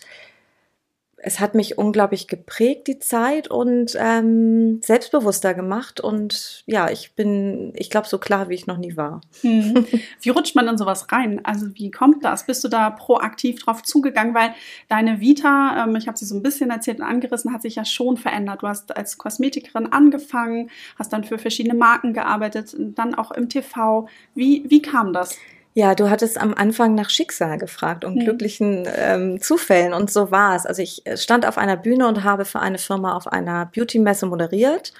es 1.26 1.40
hat 1.40 1.54
mich 1.54 1.78
unglaublich 1.78 2.28
geprägt, 2.28 2.87
die 2.87 2.99
Zeit, 2.99 3.49
und 3.49 3.97
ähm, 3.99 4.81
selbstbewusster 4.83 5.54
gemacht. 5.54 5.99
Und 6.00 6.62
ja, 6.66 6.90
ich 6.90 7.14
bin, 7.14 7.73
ich 7.76 7.88
glaube, 7.88 8.07
so 8.07 8.19
klar, 8.19 8.50
wie 8.50 8.54
ich 8.54 8.66
noch 8.66 8.76
nie 8.76 8.97
war. 8.97 9.23
Hm. 9.40 9.87
Wie 10.21 10.28
rutscht 10.31 10.54
man 10.54 10.69
in 10.69 10.78
sowas 10.78 11.11
rein? 11.12 11.40
Also 11.45 11.66
wie 11.75 11.90
kommt 11.90 12.25
das? 12.25 12.47
Bist 12.47 12.62
du 12.64 12.69
da 12.69 12.90
proaktiv 12.90 13.62
drauf 13.62 13.83
zugegangen? 13.83 14.35
Weil 14.35 14.54
deine 14.88 15.21
Vita, 15.21 15.85
ähm, 15.85 15.97
ich 15.97 16.07
habe 16.07 16.19
sie 16.19 16.25
so 16.26 16.35
ein 16.35 16.43
bisschen 16.43 16.71
erzählt 16.71 17.00
und 17.00 17.07
angerissen, 17.07 17.52
hat 17.52 17.62
sich 17.62 17.76
ja 17.76 17.85
schon 17.85 18.16
verändert. 18.16 18.62
Du 18.62 18.69
hast 18.69 18.97
als 18.97 19.19
Kosmetikerin 19.19 19.93
angefangen, 19.93 20.71
hast 20.99 21.12
dann 21.12 21.25
für 21.25 21.38
verschiedene 21.38 21.75
Marken 21.75 22.12
gearbeitet, 22.12 22.75
dann 22.78 23.14
auch 23.14 23.31
im 23.31 23.49
TV. 23.49 24.09
Wie, 24.35 24.64
wie 24.69 24.83
kam 24.83 25.12
das? 25.12 25.38
Ja, 25.76 25.97
du 25.97 26.09
hattest 26.09 26.40
am 26.40 26.54
Anfang 26.54 26.95
nach 26.95 27.11
Schicksal 27.11 27.59
gefragt 27.59 28.04
und 28.04 28.14
mhm. 28.14 28.21
glücklichen 28.21 28.88
ähm, 28.97 29.40
Zufällen 29.40 29.93
und 29.93 30.09
so 30.09 30.31
war 30.31 30.54
es. 30.54 30.66
Also 30.66 30.83
ich 30.83 31.04
äh, 31.04 31.16
stand 31.16 31.47
auf 31.47 31.59
einer 31.59 31.76
Bühne 31.76 32.07
und 32.07 32.23
habe 32.23 32.45
für 32.45 32.61
eine 32.61 32.78
Firma 32.78 33.16
auf 33.16 33.26
einer 33.26 33.66
Beauty-Messe 33.66 34.26
moderiert 34.26 34.93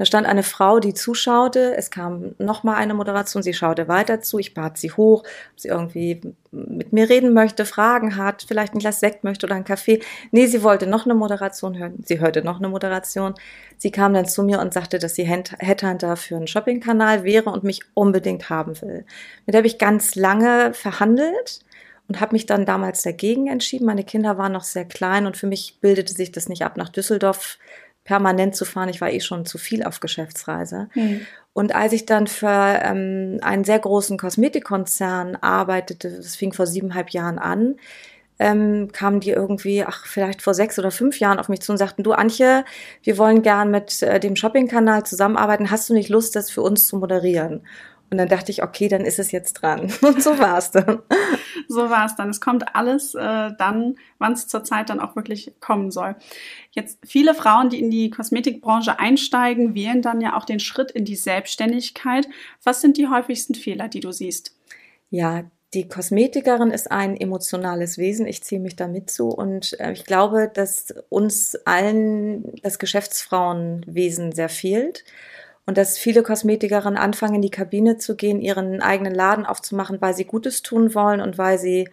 da 0.00 0.06
stand 0.06 0.26
eine 0.26 0.42
Frau, 0.42 0.80
die 0.80 0.94
zuschaute. 0.94 1.76
Es 1.76 1.90
kam 1.90 2.34
nochmal 2.38 2.76
eine 2.76 2.94
Moderation. 2.94 3.42
Sie 3.42 3.52
schaute 3.52 3.86
weiter 3.86 4.22
zu. 4.22 4.38
Ich 4.38 4.54
bat 4.54 4.78
sie 4.78 4.90
hoch, 4.92 5.24
ob 5.52 5.60
sie 5.60 5.68
irgendwie 5.68 6.22
mit 6.52 6.94
mir 6.94 7.10
reden 7.10 7.34
möchte, 7.34 7.66
Fragen 7.66 8.16
hat, 8.16 8.46
vielleicht 8.48 8.72
ein 8.72 8.78
Glas 8.78 9.00
Sekt 9.00 9.24
möchte 9.24 9.44
oder 9.44 9.56
einen 9.56 9.66
Kaffee. 9.66 10.00
Nee, 10.30 10.46
sie 10.46 10.62
wollte 10.62 10.86
noch 10.86 11.04
eine 11.04 11.14
Moderation 11.14 11.76
hören. 11.76 12.02
Sie 12.02 12.18
hörte 12.18 12.42
noch 12.42 12.60
eine 12.60 12.70
Moderation. 12.70 13.34
Sie 13.76 13.90
kam 13.90 14.14
dann 14.14 14.24
zu 14.24 14.42
mir 14.42 14.60
und 14.60 14.72
sagte, 14.72 14.98
dass 14.98 15.16
sie 15.16 15.24
Headhunter 15.24 16.16
für 16.16 16.36
einen 16.36 16.46
Shoppingkanal 16.46 17.24
wäre 17.24 17.50
und 17.50 17.62
mich 17.62 17.82
unbedingt 17.92 18.48
haben 18.48 18.80
will. 18.80 19.04
Mit 19.44 19.52
der 19.52 19.58
habe 19.58 19.66
ich 19.66 19.76
ganz 19.76 20.14
lange 20.14 20.72
verhandelt 20.72 21.60
und 22.08 22.22
habe 22.22 22.32
mich 22.32 22.46
dann 22.46 22.64
damals 22.64 23.02
dagegen 23.02 23.48
entschieden. 23.48 23.84
Meine 23.84 24.04
Kinder 24.04 24.38
waren 24.38 24.52
noch 24.52 24.64
sehr 24.64 24.86
klein 24.86 25.26
und 25.26 25.36
für 25.36 25.46
mich 25.46 25.76
bildete 25.82 26.14
sich 26.14 26.32
das 26.32 26.48
nicht 26.48 26.64
ab, 26.64 26.78
nach 26.78 26.88
Düsseldorf 26.88 27.58
permanent 28.10 28.56
zu 28.56 28.64
fahren. 28.64 28.88
Ich 28.88 29.00
war 29.00 29.12
eh 29.12 29.20
schon 29.20 29.46
zu 29.46 29.56
viel 29.56 29.84
auf 29.84 30.00
Geschäftsreise. 30.00 30.88
Mhm. 30.94 31.20
Und 31.52 31.76
als 31.76 31.92
ich 31.92 32.06
dann 32.06 32.26
für 32.26 32.80
ähm, 32.82 33.38
einen 33.40 33.62
sehr 33.62 33.78
großen 33.78 34.18
Kosmetikkonzern 34.18 35.36
arbeitete, 35.36 36.10
das 36.10 36.34
fing 36.34 36.52
vor 36.52 36.66
siebeneinhalb 36.66 37.10
Jahren 37.10 37.38
an, 37.38 37.76
ähm, 38.40 38.90
kamen 38.90 39.20
die 39.20 39.30
irgendwie, 39.30 39.84
ach, 39.84 40.06
vielleicht 40.06 40.42
vor 40.42 40.54
sechs 40.54 40.76
oder 40.76 40.90
fünf 40.90 41.20
Jahren 41.20 41.38
auf 41.38 41.48
mich 41.48 41.60
zu 41.60 41.70
und 41.70 41.78
sagten, 41.78 42.02
du 42.02 42.10
Antje, 42.10 42.64
wir 43.04 43.16
wollen 43.16 43.42
gern 43.42 43.70
mit 43.70 44.02
äh, 44.02 44.18
dem 44.18 44.34
Shopping-Kanal 44.34 45.04
zusammenarbeiten. 45.06 45.70
Hast 45.70 45.88
du 45.88 45.94
nicht 45.94 46.08
Lust, 46.08 46.34
das 46.34 46.50
für 46.50 46.62
uns 46.62 46.88
zu 46.88 46.96
moderieren? 46.96 47.62
Und 48.10 48.18
dann 48.18 48.28
dachte 48.28 48.50
ich, 48.50 48.62
okay, 48.62 48.88
dann 48.88 49.04
ist 49.04 49.20
es 49.20 49.30
jetzt 49.30 49.54
dran. 49.54 49.92
Und 50.02 50.22
so 50.22 50.38
war 50.38 50.58
es 50.58 50.72
dann. 50.72 51.00
so 51.68 51.88
war 51.88 52.06
es 52.06 52.16
dann. 52.16 52.30
Es 52.30 52.40
kommt 52.40 52.74
alles 52.74 53.14
äh, 53.14 53.50
dann, 53.56 53.96
wann 54.18 54.32
es 54.32 54.48
zur 54.48 54.64
Zeit 54.64 54.90
dann 54.90 55.00
auch 55.00 55.14
wirklich 55.14 55.52
kommen 55.60 55.92
soll. 55.92 56.16
Jetzt 56.72 56.98
viele 57.06 57.34
Frauen, 57.34 57.70
die 57.70 57.78
in 57.78 57.90
die 57.90 58.10
Kosmetikbranche 58.10 58.98
einsteigen, 58.98 59.74
wählen 59.74 60.02
dann 60.02 60.20
ja 60.20 60.36
auch 60.36 60.44
den 60.44 60.60
Schritt 60.60 60.90
in 60.90 61.04
die 61.04 61.16
Selbstständigkeit. 61.16 62.28
Was 62.64 62.80
sind 62.80 62.96
die 62.96 63.08
häufigsten 63.08 63.54
Fehler, 63.54 63.88
die 63.88 64.00
du 64.00 64.10
siehst? 64.10 64.56
Ja, 65.10 65.44
die 65.72 65.86
Kosmetikerin 65.86 66.72
ist 66.72 66.90
ein 66.90 67.16
emotionales 67.16 67.96
Wesen. 67.96 68.26
Ich 68.26 68.42
ziehe 68.42 68.60
mich 68.60 68.74
da 68.74 68.88
mit 68.88 69.08
zu. 69.08 69.28
Und 69.28 69.78
äh, 69.78 69.92
ich 69.92 70.04
glaube, 70.04 70.50
dass 70.52 70.92
uns 71.10 71.54
allen 71.64 72.52
das 72.62 72.80
Geschäftsfrauenwesen 72.80 74.32
sehr 74.32 74.48
fehlt 74.48 75.04
und 75.66 75.78
dass 75.78 75.98
viele 75.98 76.22
Kosmetikerinnen 76.22 76.98
anfangen, 76.98 77.36
in 77.36 77.42
die 77.42 77.50
Kabine 77.50 77.98
zu 77.98 78.16
gehen, 78.16 78.40
ihren 78.40 78.82
eigenen 78.82 79.14
Laden 79.14 79.46
aufzumachen, 79.46 80.00
weil 80.00 80.14
sie 80.14 80.24
Gutes 80.24 80.62
tun 80.62 80.94
wollen 80.94 81.20
und 81.20 81.38
weil 81.38 81.58
sie 81.58 81.88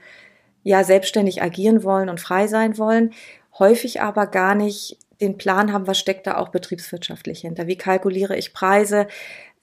ja 0.64 0.84
selbstständig 0.84 1.42
agieren 1.42 1.84
wollen 1.84 2.10
und 2.10 2.20
frei 2.20 2.48
sein 2.48 2.78
wollen, 2.78 3.14
häufig 3.60 4.02
aber 4.02 4.28
gar 4.28 4.56
nicht 4.56 4.98
den 5.22 5.38
Plan 5.38 5.74
haben, 5.74 5.88
was 5.88 5.98
steckt 5.98 6.28
da 6.28 6.38
auch 6.38 6.50
betriebswirtschaftlich 6.50 7.42
hinter. 7.42 7.68
Wie 7.68 7.78
kalkuliere 7.78 8.36
ich 8.36 8.54
Preise? 8.54 9.08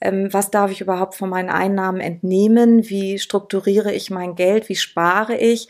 Ähm, 0.01 0.33
was 0.33 0.51
darf 0.51 0.71
ich 0.71 0.81
überhaupt 0.81 1.15
von 1.15 1.29
meinen 1.29 1.49
Einnahmen 1.49 2.01
entnehmen? 2.01 2.89
Wie 2.89 3.19
strukturiere 3.19 3.93
ich 3.93 4.09
mein 4.09 4.35
Geld? 4.35 4.67
Wie 4.67 4.75
spare 4.75 5.37
ich? 5.37 5.69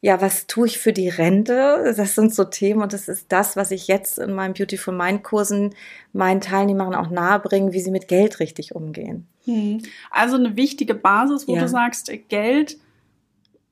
Ja, 0.00 0.20
was 0.20 0.46
tue 0.46 0.66
ich 0.66 0.78
für 0.78 0.92
die 0.92 1.08
Rente? 1.08 1.94
Das 1.96 2.14
sind 2.14 2.34
so 2.34 2.44
Themen 2.44 2.82
und 2.82 2.92
das 2.92 3.08
ist 3.08 3.32
das, 3.32 3.56
was 3.56 3.70
ich 3.70 3.88
jetzt 3.88 4.18
in 4.18 4.32
meinen 4.32 4.54
Beautiful 4.54 4.94
Mind 4.94 5.24
Kursen 5.24 5.74
meinen 6.12 6.40
Teilnehmern 6.40 6.94
auch 6.94 7.10
nahebringe, 7.10 7.72
wie 7.72 7.80
sie 7.80 7.90
mit 7.90 8.06
Geld 8.06 8.38
richtig 8.38 8.74
umgehen. 8.74 9.26
Hm. 9.44 9.82
Also 10.10 10.36
eine 10.36 10.56
wichtige 10.56 10.94
Basis, 10.94 11.48
wo 11.48 11.56
ja. 11.56 11.62
du 11.62 11.68
sagst, 11.68 12.12
Geld 12.28 12.78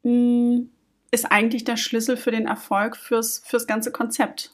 mh, 0.02 0.11
hm, 0.11 0.71
ist 1.11 1.31
eigentlich 1.31 1.64
der 1.64 1.76
Schlüssel 1.76 2.16
für 2.16 2.31
den 2.31 2.47
Erfolg 2.47 2.97
fürs, 2.97 3.43
fürs 3.45 3.66
ganze 3.66 3.93
Konzept. 3.93 4.50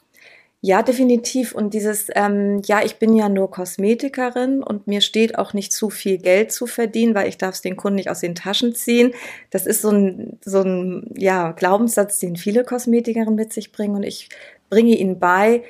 Ja, 0.62 0.82
definitiv. 0.82 1.54
Und 1.54 1.72
dieses, 1.72 2.08
ähm, 2.14 2.60
ja, 2.66 2.82
ich 2.84 2.96
bin 2.96 3.14
ja 3.16 3.30
nur 3.30 3.50
Kosmetikerin 3.50 4.62
und 4.62 4.86
mir 4.86 5.00
steht 5.00 5.38
auch 5.38 5.54
nicht 5.54 5.72
zu 5.72 5.88
viel 5.88 6.18
Geld 6.18 6.52
zu 6.52 6.66
verdienen, 6.66 7.14
weil 7.14 7.28
ich 7.28 7.38
darf 7.38 7.54
es 7.54 7.62
den 7.62 7.76
Kunden 7.76 7.96
nicht 7.96 8.10
aus 8.10 8.20
den 8.20 8.34
Taschen 8.34 8.74
ziehen. 8.74 9.14
Das 9.50 9.64
ist 9.64 9.80
so 9.80 9.90
ein, 9.90 10.38
so 10.44 10.60
ein 10.60 11.10
ja, 11.16 11.52
Glaubenssatz, 11.52 12.18
den 12.20 12.36
viele 12.36 12.64
Kosmetikerinnen 12.64 13.34
mit 13.34 13.54
sich 13.54 13.72
bringen. 13.72 13.96
Und 13.96 14.02
ich 14.02 14.28
bringe 14.68 14.94
ihnen 14.96 15.18
bei, 15.18 15.62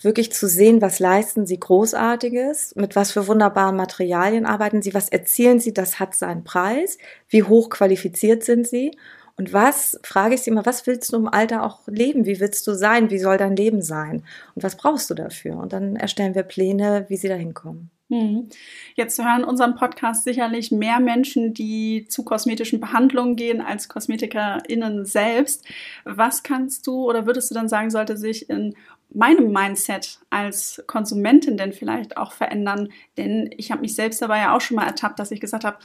wirklich 0.00 0.32
zu 0.32 0.48
sehen, 0.48 0.80
was 0.80 0.98
leisten 0.98 1.44
sie 1.44 1.58
Großartiges, 1.60 2.74
mit 2.76 2.96
was 2.96 3.12
für 3.12 3.26
wunderbaren 3.26 3.76
Materialien 3.76 4.46
arbeiten 4.46 4.80
sie, 4.80 4.94
was 4.94 5.08
erzielen 5.08 5.60
sie, 5.60 5.74
das 5.74 5.98
hat 5.98 6.14
seinen 6.14 6.44
Preis, 6.44 6.98
wie 7.28 7.42
hoch 7.42 7.68
qualifiziert 7.68 8.44
sind 8.44 8.66
sie 8.66 8.92
und 9.38 9.52
was, 9.52 9.98
frage 10.02 10.34
ich 10.34 10.42
sie 10.42 10.50
immer, 10.50 10.66
was 10.66 10.86
willst 10.88 11.12
du 11.12 11.16
im 11.16 11.28
Alter 11.28 11.62
auch 11.62 11.86
leben? 11.86 12.26
Wie 12.26 12.40
willst 12.40 12.66
du 12.66 12.74
sein? 12.74 13.08
Wie 13.08 13.20
soll 13.20 13.38
dein 13.38 13.54
Leben 13.54 13.82
sein? 13.82 14.24
Und 14.56 14.64
was 14.64 14.76
brauchst 14.76 15.08
du 15.10 15.14
dafür? 15.14 15.56
Und 15.56 15.72
dann 15.72 15.94
erstellen 15.94 16.34
wir 16.34 16.42
Pläne, 16.42 17.06
wie 17.08 17.16
sie 17.16 17.28
da 17.28 17.36
hinkommen. 17.36 17.90
Hm. 18.10 18.48
Jetzt 18.96 19.22
hören 19.22 19.44
unseren 19.44 19.76
Podcast 19.76 20.24
sicherlich 20.24 20.72
mehr 20.72 20.98
Menschen, 20.98 21.54
die 21.54 22.06
zu 22.08 22.24
kosmetischen 22.24 22.80
Behandlungen 22.80 23.36
gehen, 23.36 23.60
als 23.60 23.88
KosmetikerInnen 23.88 25.04
selbst. 25.04 25.64
Was 26.04 26.42
kannst 26.42 26.86
du 26.86 27.08
oder 27.08 27.26
würdest 27.26 27.50
du 27.50 27.54
dann 27.54 27.68
sagen, 27.68 27.90
sollte 27.90 28.16
sich 28.16 28.50
in 28.50 28.74
meinem 29.10 29.52
Mindset 29.52 30.20
als 30.30 30.82
Konsumentin 30.86 31.56
denn 31.56 31.72
vielleicht 31.72 32.16
auch 32.16 32.32
verändern? 32.32 32.88
Denn 33.18 33.50
ich 33.56 33.70
habe 33.70 33.82
mich 33.82 33.94
selbst 33.94 34.20
dabei 34.22 34.38
ja 34.38 34.56
auch 34.56 34.60
schon 34.62 34.76
mal 34.76 34.86
ertappt, 34.86 35.18
dass 35.18 35.30
ich 35.30 35.40
gesagt 35.40 35.64
habe, 35.64 35.78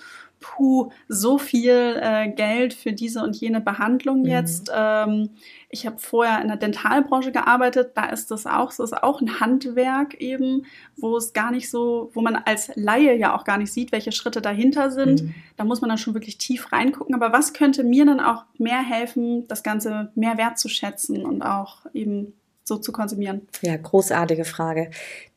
puh, 0.44 0.92
so 1.08 1.38
viel 1.38 1.98
äh, 2.02 2.30
Geld 2.30 2.74
für 2.74 2.92
diese 2.92 3.24
und 3.24 3.38
jene 3.38 3.62
Behandlung 3.62 4.20
mhm. 4.20 4.28
jetzt. 4.28 4.70
Ähm, 4.76 5.30
ich 5.70 5.86
habe 5.86 5.98
vorher 5.98 6.42
in 6.42 6.50
der 6.50 6.58
Dentalbranche 6.58 7.32
gearbeitet, 7.32 7.92
da 7.96 8.06
ist 8.08 8.30
das 8.30 8.46
auch, 8.46 8.68
das 8.68 8.80
ist 8.92 9.04
auch 9.04 9.22
ein 9.22 9.40
Handwerk 9.40 10.16
eben, 10.16 10.66
wo 10.98 11.16
es 11.16 11.32
gar 11.32 11.50
nicht 11.50 11.70
so, 11.70 12.12
wo 12.14 12.22
man 12.22 12.36
als 12.36 12.72
Laie 12.76 13.16
ja 13.18 13.36
auch 13.36 13.46
gar 13.46 13.58
nicht 13.58 13.72
sieht, 13.72 13.94
welche 13.94 14.12
Schritte 14.12 14.42
dahinter 14.42 14.92
sind. 14.92 15.24
Mhm. 15.24 15.36
Da 15.56 15.64
muss 15.64 15.80
man 15.80 15.90
dann 15.90 15.98
schon 15.98 16.14
wirklich 16.14 16.38
tief 16.38 16.74
reingucken. 16.74 17.16
Aber 17.16 17.32
was 17.32 17.54
könnte 17.54 17.84
mir 17.86 18.06
dann 18.06 18.20
auch 18.20 18.44
mehr 18.58 18.84
helfen, 18.84 19.48
das 19.48 19.64
Ganze 19.64 20.12
mehr 20.14 20.38
wertzuschätzen 20.38 21.26
und 21.26 21.42
auch 21.42 21.86
eben 21.94 22.34
so 22.64 22.78
zu 22.78 22.92
konsumieren? 22.92 23.48
Ja, 23.62 23.76
großartige 23.76 24.46
Frage. 24.46 24.90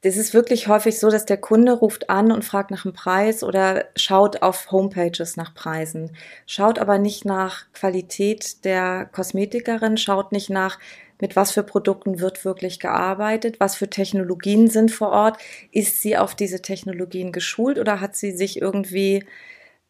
Das 0.02 0.16
ist 0.16 0.32
wirklich 0.32 0.68
häufig 0.68 0.98
so, 0.98 1.10
dass 1.10 1.26
der 1.26 1.38
Kunde 1.38 1.72
ruft 1.72 2.08
an 2.08 2.30
und 2.30 2.44
fragt 2.44 2.70
nach 2.70 2.82
dem 2.82 2.92
Preis 2.92 3.42
oder 3.42 3.86
schaut 3.96 4.42
auf 4.42 4.70
Homepages 4.70 5.36
nach 5.36 5.52
Preisen, 5.54 6.12
schaut 6.46 6.78
aber 6.78 6.98
nicht 6.98 7.24
nach 7.24 7.64
Qualität 7.72 8.64
der 8.64 9.06
Kosmetikerin, 9.06 9.96
schaut 9.96 10.30
nicht 10.30 10.50
nach, 10.50 10.78
mit 11.20 11.34
was 11.34 11.50
für 11.50 11.62
Produkten 11.62 12.20
wird 12.20 12.44
wirklich 12.44 12.78
gearbeitet, 12.78 13.58
was 13.58 13.74
für 13.74 13.88
Technologien 13.88 14.68
sind 14.68 14.90
vor 14.90 15.10
Ort, 15.10 15.38
ist 15.72 16.02
sie 16.02 16.16
auf 16.16 16.34
diese 16.34 16.60
Technologien 16.62 17.32
geschult 17.32 17.78
oder 17.78 18.00
hat 18.00 18.14
sie 18.14 18.32
sich 18.32 18.60
irgendwie 18.60 19.24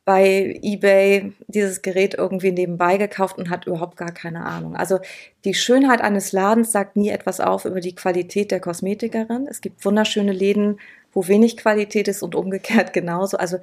bei 0.07 0.61
eBay 0.63 1.33
dieses 1.49 1.83
Gerät 1.83 2.15
irgendwie 2.15 2.53
nebenbei 2.53 2.97
gekauft 2.97 3.39
und 3.39 3.51
hat 3.51 3.67
überhaupt 3.67 3.97
gar 3.97 4.13
keine 4.13 4.47
Ahnung. 4.47 4.77
Also 4.77 5.01
die 5.45 5.53
Schönheit 5.53 6.01
eines 6.01 6.31
Ladens 6.31 6.71
sagt 6.71 6.97
nie 6.97 7.11
etwas 7.11 7.41
auf 7.41 7.65
über 7.65 7.81
die 7.81 7.97
Qualität 7.97 8.53
der 8.53 8.61
Kosmetikerin. 8.61 9.49
Es 9.51 9.61
gibt 9.61 9.85
wunderschöne 9.85 10.33
Läden, 10.33 10.79
wo 11.13 11.27
wenig 11.27 11.57
Qualität 11.57 12.07
ist 12.07 12.23
und 12.23 12.37
umgekehrt 12.37 12.93
genauso. 12.95 13.37
Also 13.37 13.59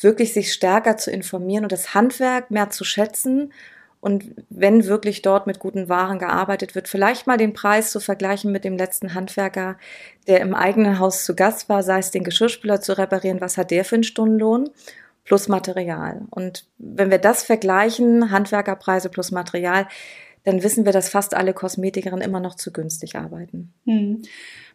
wirklich 0.00 0.32
sich 0.32 0.52
stärker 0.52 0.96
zu 0.96 1.10
informieren 1.10 1.64
und 1.64 1.72
das 1.72 1.94
Handwerk 1.94 2.52
mehr 2.52 2.70
zu 2.70 2.84
schätzen 2.84 3.52
und 4.00 4.24
wenn 4.48 4.86
wirklich 4.86 5.22
dort 5.22 5.48
mit 5.48 5.58
guten 5.58 5.88
Waren 5.88 6.20
gearbeitet 6.20 6.76
wird, 6.76 6.86
vielleicht 6.86 7.26
mal 7.26 7.36
den 7.36 7.54
Preis 7.54 7.90
zu 7.90 7.98
vergleichen 7.98 8.52
mit 8.52 8.62
dem 8.64 8.76
letzten 8.76 9.14
Handwerker, 9.14 9.76
der 10.28 10.40
im 10.40 10.54
eigenen 10.54 11.00
Haus 11.00 11.24
zu 11.24 11.34
Gast 11.34 11.68
war, 11.68 11.82
sei 11.82 11.98
es 11.98 12.12
den 12.12 12.22
Geschirrspüler 12.22 12.80
zu 12.80 12.96
reparieren, 12.96 13.40
was 13.40 13.58
hat 13.58 13.72
der 13.72 13.84
für 13.84 13.96
einen 13.96 14.04
Stundenlohn? 14.04 14.70
Plus 15.28 15.46
Material. 15.46 16.22
Und 16.30 16.64
wenn 16.78 17.10
wir 17.10 17.18
das 17.18 17.42
vergleichen, 17.42 18.30
Handwerkerpreise 18.30 19.10
plus 19.10 19.30
Material, 19.30 19.86
dann 20.44 20.62
wissen 20.62 20.86
wir, 20.86 20.92
dass 20.92 21.10
fast 21.10 21.34
alle 21.34 21.52
Kosmetikerinnen 21.52 22.24
immer 22.24 22.40
noch 22.40 22.54
zu 22.54 22.72
günstig 22.72 23.14
arbeiten. 23.14 23.74
Hm. 23.84 24.22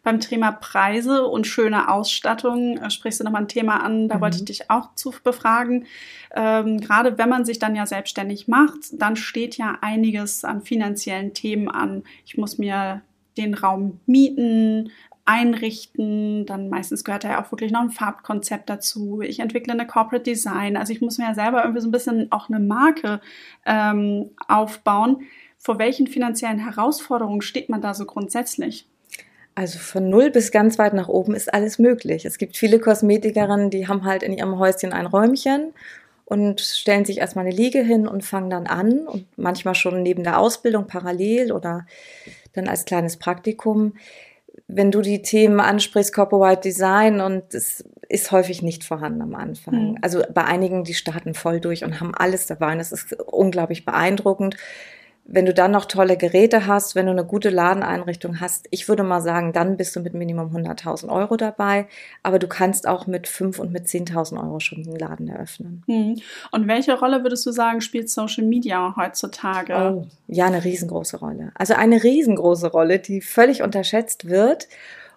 Beim 0.04 0.20
Thema 0.20 0.52
Preise 0.52 1.26
und 1.26 1.48
schöne 1.48 1.90
Ausstattung 1.90 2.78
äh, 2.78 2.88
sprichst 2.88 3.18
du 3.18 3.24
nochmal 3.24 3.42
ein 3.42 3.48
Thema 3.48 3.82
an, 3.82 4.08
da 4.08 4.16
mhm. 4.16 4.20
wollte 4.20 4.36
ich 4.36 4.44
dich 4.44 4.70
auch 4.70 4.94
zu 4.94 5.12
befragen. 5.24 5.86
Ähm, 6.32 6.80
gerade 6.80 7.18
wenn 7.18 7.28
man 7.28 7.44
sich 7.44 7.58
dann 7.58 7.74
ja 7.74 7.86
selbstständig 7.86 8.46
macht, 8.46 8.78
dann 8.92 9.16
steht 9.16 9.56
ja 9.56 9.78
einiges 9.80 10.44
an 10.44 10.62
finanziellen 10.62 11.34
Themen 11.34 11.68
an. 11.68 12.04
Ich 12.24 12.36
muss 12.36 12.58
mir 12.58 13.02
den 13.36 13.54
Raum 13.54 13.98
mieten, 14.06 14.92
einrichten. 15.24 16.46
Dann 16.46 16.68
meistens 16.68 17.04
gehört 17.04 17.24
da 17.24 17.30
ja 17.30 17.42
auch 17.42 17.50
wirklich 17.50 17.72
noch 17.72 17.80
ein 17.80 17.90
Farbkonzept 17.90 18.68
dazu. 18.68 19.20
Ich 19.22 19.40
entwickle 19.40 19.72
eine 19.72 19.86
Corporate 19.86 20.22
Design. 20.24 20.76
Also 20.76 20.92
ich 20.92 21.00
muss 21.00 21.18
mir 21.18 21.24
ja 21.24 21.34
selber 21.34 21.62
irgendwie 21.62 21.80
so 21.80 21.88
ein 21.88 21.92
bisschen 21.92 22.30
auch 22.30 22.48
eine 22.48 22.60
Marke 22.60 23.20
ähm, 23.64 24.30
aufbauen. 24.48 25.22
Vor 25.58 25.78
welchen 25.78 26.06
finanziellen 26.06 26.58
Herausforderungen 26.58 27.40
steht 27.40 27.70
man 27.70 27.80
da 27.80 27.94
so 27.94 28.04
grundsätzlich? 28.04 28.86
Also 29.54 29.78
von 29.78 30.10
null 30.10 30.30
bis 30.30 30.50
ganz 30.50 30.78
weit 30.78 30.94
nach 30.94 31.08
oben 31.08 31.34
ist 31.34 31.54
alles 31.54 31.78
möglich. 31.78 32.24
Es 32.24 32.38
gibt 32.38 32.56
viele 32.56 32.80
Kosmetikerinnen, 32.80 33.70
die 33.70 33.86
haben 33.86 34.04
halt 34.04 34.24
in 34.24 34.32
ihrem 34.32 34.58
Häuschen 34.58 34.92
ein 34.92 35.06
Räumchen 35.06 35.72
und 36.24 36.60
stellen 36.60 37.04
sich 37.04 37.18
erstmal 37.18 37.46
eine 37.46 37.54
Liege 37.54 37.80
hin 37.80 38.08
und 38.08 38.24
fangen 38.24 38.50
dann 38.50 38.66
an 38.66 39.06
und 39.06 39.26
manchmal 39.36 39.74
schon 39.74 40.02
neben 40.02 40.24
der 40.24 40.38
Ausbildung 40.38 40.86
parallel 40.86 41.52
oder 41.52 41.86
dann 42.52 42.68
als 42.68 42.84
kleines 42.84 43.16
Praktikum 43.16 43.94
wenn 44.74 44.90
du 44.90 45.00
die 45.00 45.22
Themen 45.22 45.60
ansprichst, 45.60 46.12
Corporate 46.12 46.60
Design, 46.60 47.20
und 47.20 47.54
es 47.54 47.84
ist 48.08 48.32
häufig 48.32 48.62
nicht 48.62 48.84
vorhanden 48.84 49.22
am 49.22 49.34
Anfang. 49.34 49.92
Mhm. 49.92 49.98
Also 50.02 50.22
bei 50.32 50.44
einigen, 50.44 50.84
die 50.84 50.94
starten 50.94 51.34
voll 51.34 51.60
durch 51.60 51.84
und 51.84 52.00
haben 52.00 52.14
alles 52.14 52.46
dabei. 52.46 52.72
Und 52.72 52.78
das 52.78 52.92
ist 52.92 53.14
unglaublich 53.22 53.84
beeindruckend. 53.84 54.56
Wenn 55.26 55.46
du 55.46 55.54
dann 55.54 55.70
noch 55.70 55.86
tolle 55.86 56.18
Geräte 56.18 56.66
hast, 56.66 56.94
wenn 56.94 57.06
du 57.06 57.12
eine 57.12 57.24
gute 57.24 57.48
Ladeneinrichtung 57.48 58.40
hast, 58.40 58.66
ich 58.70 58.88
würde 58.88 59.02
mal 59.02 59.22
sagen, 59.22 59.54
dann 59.54 59.78
bist 59.78 59.96
du 59.96 60.00
mit 60.00 60.12
Minimum 60.12 60.54
100.000 60.54 61.08
Euro 61.08 61.36
dabei. 61.36 61.86
Aber 62.22 62.38
du 62.38 62.46
kannst 62.46 62.86
auch 62.86 63.06
mit 63.06 63.26
5 63.26 63.58
und 63.58 63.72
mit 63.72 63.86
10.000 63.86 64.42
Euro 64.42 64.60
schon 64.60 64.84
einen 64.84 64.96
Laden 64.96 65.28
eröffnen. 65.28 65.82
Hm. 65.86 66.20
Und 66.52 66.68
welche 66.68 66.98
Rolle 66.98 67.22
würdest 67.22 67.46
du 67.46 67.52
sagen, 67.52 67.80
spielt 67.80 68.10
Social 68.10 68.44
Media 68.44 68.94
heutzutage? 68.96 69.74
Oh, 69.74 70.06
ja, 70.28 70.46
eine 70.46 70.62
riesengroße 70.62 71.18
Rolle. 71.18 71.52
Also 71.54 71.72
eine 71.72 72.02
riesengroße 72.02 72.70
Rolle, 72.70 72.98
die 72.98 73.22
völlig 73.22 73.62
unterschätzt 73.62 74.28
wird. 74.28 74.68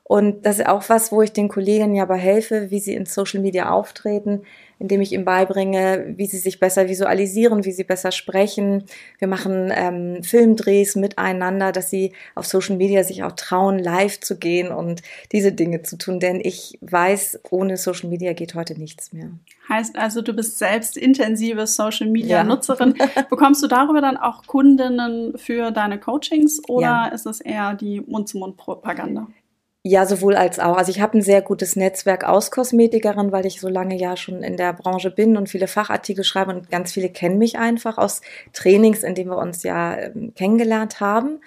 Und 0.03 0.45
das 0.45 0.59
ist 0.59 0.67
auch 0.67 0.87
was, 0.87 1.11
wo 1.11 1.21
ich 1.21 1.33
den 1.33 1.49
Kolleginnen 1.49 1.93
ja 1.93 2.05
bei 2.05 2.17
helfe, 2.17 2.71
wie 2.71 2.79
sie 2.79 2.93
in 2.93 3.05
Social 3.05 3.41
Media 3.41 3.71
auftreten, 3.71 4.43
indem 4.79 5.01
ich 5.01 5.11
ihnen 5.11 5.25
beibringe, 5.25 6.13
wie 6.15 6.27
sie 6.27 6.37
sich 6.37 6.59
besser 6.59 6.87
visualisieren, 6.87 7.65
wie 7.65 7.71
sie 7.71 7.83
besser 7.83 8.11
sprechen. 8.11 8.83
Wir 9.19 9.27
machen 9.27 9.71
ähm, 9.73 10.23
Filmdrehs 10.23 10.95
miteinander, 10.95 11.71
dass 11.71 11.89
sie 11.89 12.13
auf 12.35 12.45
Social 12.45 12.77
Media 12.77 13.03
sich 13.03 13.23
auch 13.23 13.31
trauen, 13.33 13.79
live 13.79 14.19
zu 14.19 14.37
gehen 14.37 14.71
und 14.71 15.01
diese 15.31 15.51
Dinge 15.51 15.81
zu 15.81 15.97
tun. 15.97 16.19
Denn 16.19 16.39
ich 16.41 16.77
weiß, 16.81 17.39
ohne 17.49 17.77
Social 17.77 18.09
Media 18.09 18.33
geht 18.33 18.55
heute 18.55 18.79
nichts 18.79 19.13
mehr. 19.13 19.31
Heißt 19.69 19.97
also, 19.97 20.21
du 20.21 20.33
bist 20.33 20.59
selbst 20.59 20.95
intensive 20.97 21.67
Social 21.67 22.07
Media 22.07 22.43
Nutzerin. 22.43 22.95
Ja. 22.97 23.21
Bekommst 23.29 23.63
du 23.63 23.67
darüber 23.67 24.01
dann 24.01 24.17
auch 24.17 24.45
Kundinnen 24.45 25.37
für 25.37 25.71
deine 25.71 25.99
Coachings 25.99 26.61
oder 26.69 26.81
ja. 26.81 27.07
ist 27.07 27.25
es 27.25 27.41
eher 27.41 27.73
die 27.73 28.01
Mund-zu-Mund-Propaganda? 28.01 29.27
Ja, 29.83 30.05
sowohl 30.05 30.35
als 30.35 30.59
auch. 30.59 30.75
Also 30.75 30.91
ich 30.91 30.99
habe 30.99 31.17
ein 31.17 31.21
sehr 31.21 31.41
gutes 31.41 31.75
Netzwerk 31.77 32.25
aus 32.25 32.51
Kosmetikerinnen, 32.51 33.31
weil 33.31 33.45
ich 33.45 33.61
so 33.61 33.69
lange 33.69 33.97
ja 33.97 34.17
schon 34.17 34.43
in 34.43 34.57
der 34.57 34.73
Branche 34.73 35.11
bin 35.11 35.37
und 35.37 35.47
viele 35.47 35.67
Fachartikel 35.67 36.25
schreibe 36.25 36.51
und 36.53 36.69
ganz 36.69 36.91
viele 36.91 37.09
kennen 37.09 37.37
mich 37.37 37.57
einfach 37.57 37.97
aus 37.97 38.21
Trainings, 38.53 39.03
in 39.03 39.15
denen 39.15 39.29
wir 39.29 39.37
uns 39.37 39.63
ja 39.63 39.97
ähm, 39.97 40.33
kennengelernt 40.35 40.99
haben. 40.99 41.39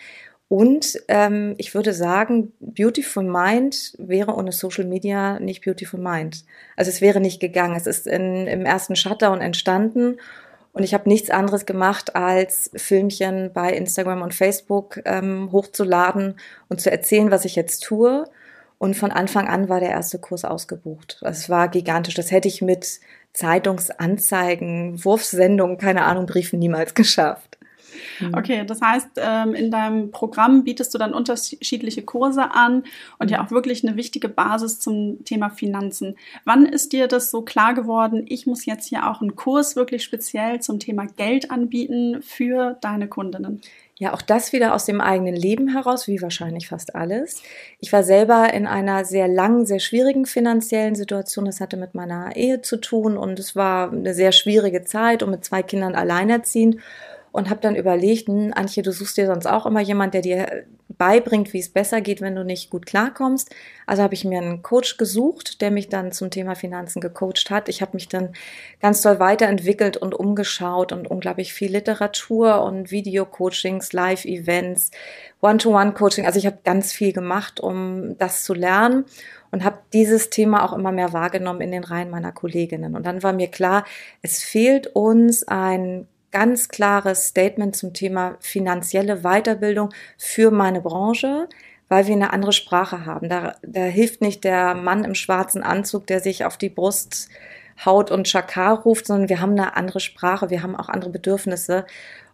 Und 0.48 0.98
ähm, 1.06 1.54
ich 1.58 1.74
würde 1.74 1.92
sagen, 1.92 2.52
Beautiful 2.60 3.22
Mind 3.22 3.94
wäre 3.98 4.34
ohne 4.34 4.52
Social 4.52 4.84
Media 4.84 5.38
nicht 5.38 5.64
Beautiful 5.64 6.00
Mind. 6.00 6.44
Also 6.76 6.88
es 6.88 7.00
wäre 7.00 7.20
nicht 7.20 7.40
gegangen. 7.40 7.76
Es 7.76 7.86
ist 7.86 8.06
in, 8.06 8.46
im 8.46 8.64
ersten 8.64 8.96
Shutdown 8.96 9.40
entstanden 9.40 10.16
und 10.72 10.84
ich 10.84 10.94
habe 10.94 11.08
nichts 11.08 11.30
anderes 11.30 11.66
gemacht, 11.66 12.14
als 12.14 12.70
Filmchen 12.76 13.52
bei 13.52 13.72
Instagram 13.72 14.22
und 14.22 14.34
Facebook 14.34 15.00
ähm, 15.04 15.50
hochzuladen 15.50 16.36
und 16.68 16.80
zu 16.80 16.90
erzählen, 16.90 17.30
was 17.30 17.44
ich 17.44 17.56
jetzt 17.56 17.82
tue. 17.82 18.24
Und 18.78 18.96
von 18.96 19.10
Anfang 19.10 19.46
an 19.48 19.68
war 19.68 19.80
der 19.80 19.90
erste 19.90 20.18
Kurs 20.18 20.44
ausgebucht. 20.44 21.18
Also 21.22 21.38
es 21.38 21.50
war 21.50 21.68
gigantisch. 21.68 22.14
Das 22.14 22.30
hätte 22.30 22.48
ich 22.48 22.62
mit 22.62 23.00
Zeitungsanzeigen, 23.32 25.04
Wurfsendungen, 25.04 25.76
keine 25.76 26.04
Ahnung, 26.04 26.26
Briefen 26.26 26.58
niemals 26.58 26.94
geschafft. 26.94 27.58
Mhm. 28.20 28.34
Okay, 28.34 28.64
das 28.66 28.80
heißt, 28.80 29.08
ähm, 29.16 29.54
in 29.54 29.70
deinem 29.70 30.10
Programm 30.10 30.64
bietest 30.64 30.94
du 30.94 30.98
dann 30.98 31.14
unterschiedliche 31.14 32.02
Kurse 32.02 32.52
an 32.52 32.84
und 33.18 33.30
ja 33.30 33.40
mhm. 33.40 33.46
auch 33.46 33.50
wirklich 33.50 33.86
eine 33.86 33.96
wichtige 33.96 34.28
Basis 34.28 34.80
zum 34.80 35.24
Thema 35.24 35.50
Finanzen. 35.50 36.16
Wann 36.44 36.66
ist 36.66 36.92
dir 36.92 37.08
das 37.08 37.30
so 37.30 37.42
klar 37.42 37.74
geworden, 37.74 38.24
ich 38.28 38.46
muss 38.46 38.66
jetzt 38.66 38.88
hier 38.88 39.08
auch 39.08 39.20
einen 39.20 39.36
Kurs 39.36 39.76
wirklich 39.76 40.02
speziell 40.04 40.60
zum 40.60 40.78
Thema 40.78 41.06
Geld 41.06 41.50
anbieten 41.50 42.22
für 42.22 42.76
deine 42.80 43.08
Kundinnen? 43.08 43.60
Ja, 44.00 44.14
auch 44.14 44.22
das 44.22 44.54
wieder 44.54 44.74
aus 44.74 44.86
dem 44.86 45.02
eigenen 45.02 45.36
Leben 45.36 45.68
heraus, 45.68 46.08
wie 46.08 46.22
wahrscheinlich 46.22 46.68
fast 46.68 46.94
alles. 46.94 47.42
Ich 47.80 47.92
war 47.92 48.02
selber 48.02 48.50
in 48.54 48.66
einer 48.66 49.04
sehr 49.04 49.28
langen, 49.28 49.66
sehr 49.66 49.78
schwierigen 49.78 50.24
finanziellen 50.24 50.94
Situation. 50.94 51.44
Das 51.44 51.60
hatte 51.60 51.76
mit 51.76 51.94
meiner 51.94 52.34
Ehe 52.34 52.62
zu 52.62 52.78
tun 52.78 53.18
und 53.18 53.38
es 53.38 53.56
war 53.56 53.92
eine 53.92 54.14
sehr 54.14 54.32
schwierige 54.32 54.84
Zeit 54.84 55.22
und 55.22 55.30
mit 55.30 55.44
zwei 55.44 55.62
Kindern 55.62 55.94
alleinerziehend 55.94 56.78
und 57.32 57.50
habe 57.50 57.60
dann 57.60 57.76
überlegt, 57.76 58.28
hm, 58.28 58.52
Antje, 58.54 58.82
du 58.82 58.92
suchst 58.92 59.16
dir 59.16 59.26
sonst 59.26 59.46
auch 59.46 59.66
immer 59.66 59.80
jemand, 59.80 60.14
der 60.14 60.22
dir 60.22 60.64
beibringt, 60.98 61.52
wie 61.52 61.60
es 61.60 61.70
besser 61.70 62.00
geht, 62.00 62.20
wenn 62.20 62.34
du 62.34 62.44
nicht 62.44 62.68
gut 62.68 62.84
klarkommst. 62.84 63.50
Also 63.86 64.02
habe 64.02 64.14
ich 64.14 64.24
mir 64.24 64.38
einen 64.38 64.62
Coach 64.62 64.96
gesucht, 64.96 65.62
der 65.62 65.70
mich 65.70 65.88
dann 65.88 66.12
zum 66.12 66.30
Thema 66.30 66.54
Finanzen 66.54 67.00
gecoacht 67.00 67.50
hat. 67.50 67.68
Ich 67.68 67.80
habe 67.80 67.92
mich 67.94 68.08
dann 68.08 68.34
ganz 68.82 69.00
toll 69.00 69.18
weiterentwickelt 69.18 69.96
und 69.96 70.14
umgeschaut 70.14 70.92
und 70.92 71.08
unglaublich 71.08 71.54
viel 71.54 71.72
Literatur 71.72 72.62
und 72.62 72.90
Video-Coachings, 72.90 73.92
Live-Events, 73.92 74.90
One-to-One-Coaching. 75.40 76.26
Also 76.26 76.38
ich 76.38 76.46
habe 76.46 76.58
ganz 76.64 76.92
viel 76.92 77.12
gemacht, 77.12 77.60
um 77.60 78.18
das 78.18 78.44
zu 78.44 78.52
lernen 78.52 79.04
und 79.52 79.64
habe 79.64 79.78
dieses 79.92 80.28
Thema 80.28 80.64
auch 80.64 80.72
immer 80.72 80.92
mehr 80.92 81.12
wahrgenommen 81.12 81.60
in 81.60 81.70
den 81.70 81.84
Reihen 81.84 82.10
meiner 82.10 82.32
Kolleginnen. 82.32 82.94
Und 82.94 83.06
dann 83.06 83.22
war 83.22 83.32
mir 83.32 83.48
klar, 83.48 83.84
es 84.22 84.42
fehlt 84.42 84.88
uns 84.88 85.46
ein 85.46 86.06
ganz 86.32 86.68
klares 86.68 87.26
Statement 87.28 87.76
zum 87.76 87.92
Thema 87.92 88.36
finanzielle 88.40 89.22
Weiterbildung 89.22 89.90
für 90.16 90.50
meine 90.50 90.80
Branche, 90.80 91.48
weil 91.88 92.06
wir 92.06 92.14
eine 92.14 92.32
andere 92.32 92.52
Sprache 92.52 93.04
haben. 93.04 93.28
Da, 93.28 93.56
da 93.62 93.80
hilft 93.80 94.20
nicht 94.20 94.44
der 94.44 94.74
Mann 94.74 95.04
im 95.04 95.14
schwarzen 95.14 95.62
Anzug, 95.62 96.06
der 96.06 96.20
sich 96.20 96.44
auf 96.44 96.56
die 96.56 96.68
Brust 96.68 97.28
haut 97.84 98.10
und 98.10 98.28
Chakar 98.28 98.82
ruft, 98.82 99.06
sondern 99.06 99.28
wir 99.28 99.40
haben 99.40 99.52
eine 99.52 99.76
andere 99.76 100.00
Sprache, 100.00 100.50
wir 100.50 100.62
haben 100.62 100.76
auch 100.76 100.88
andere 100.88 101.10
Bedürfnisse. 101.10 101.86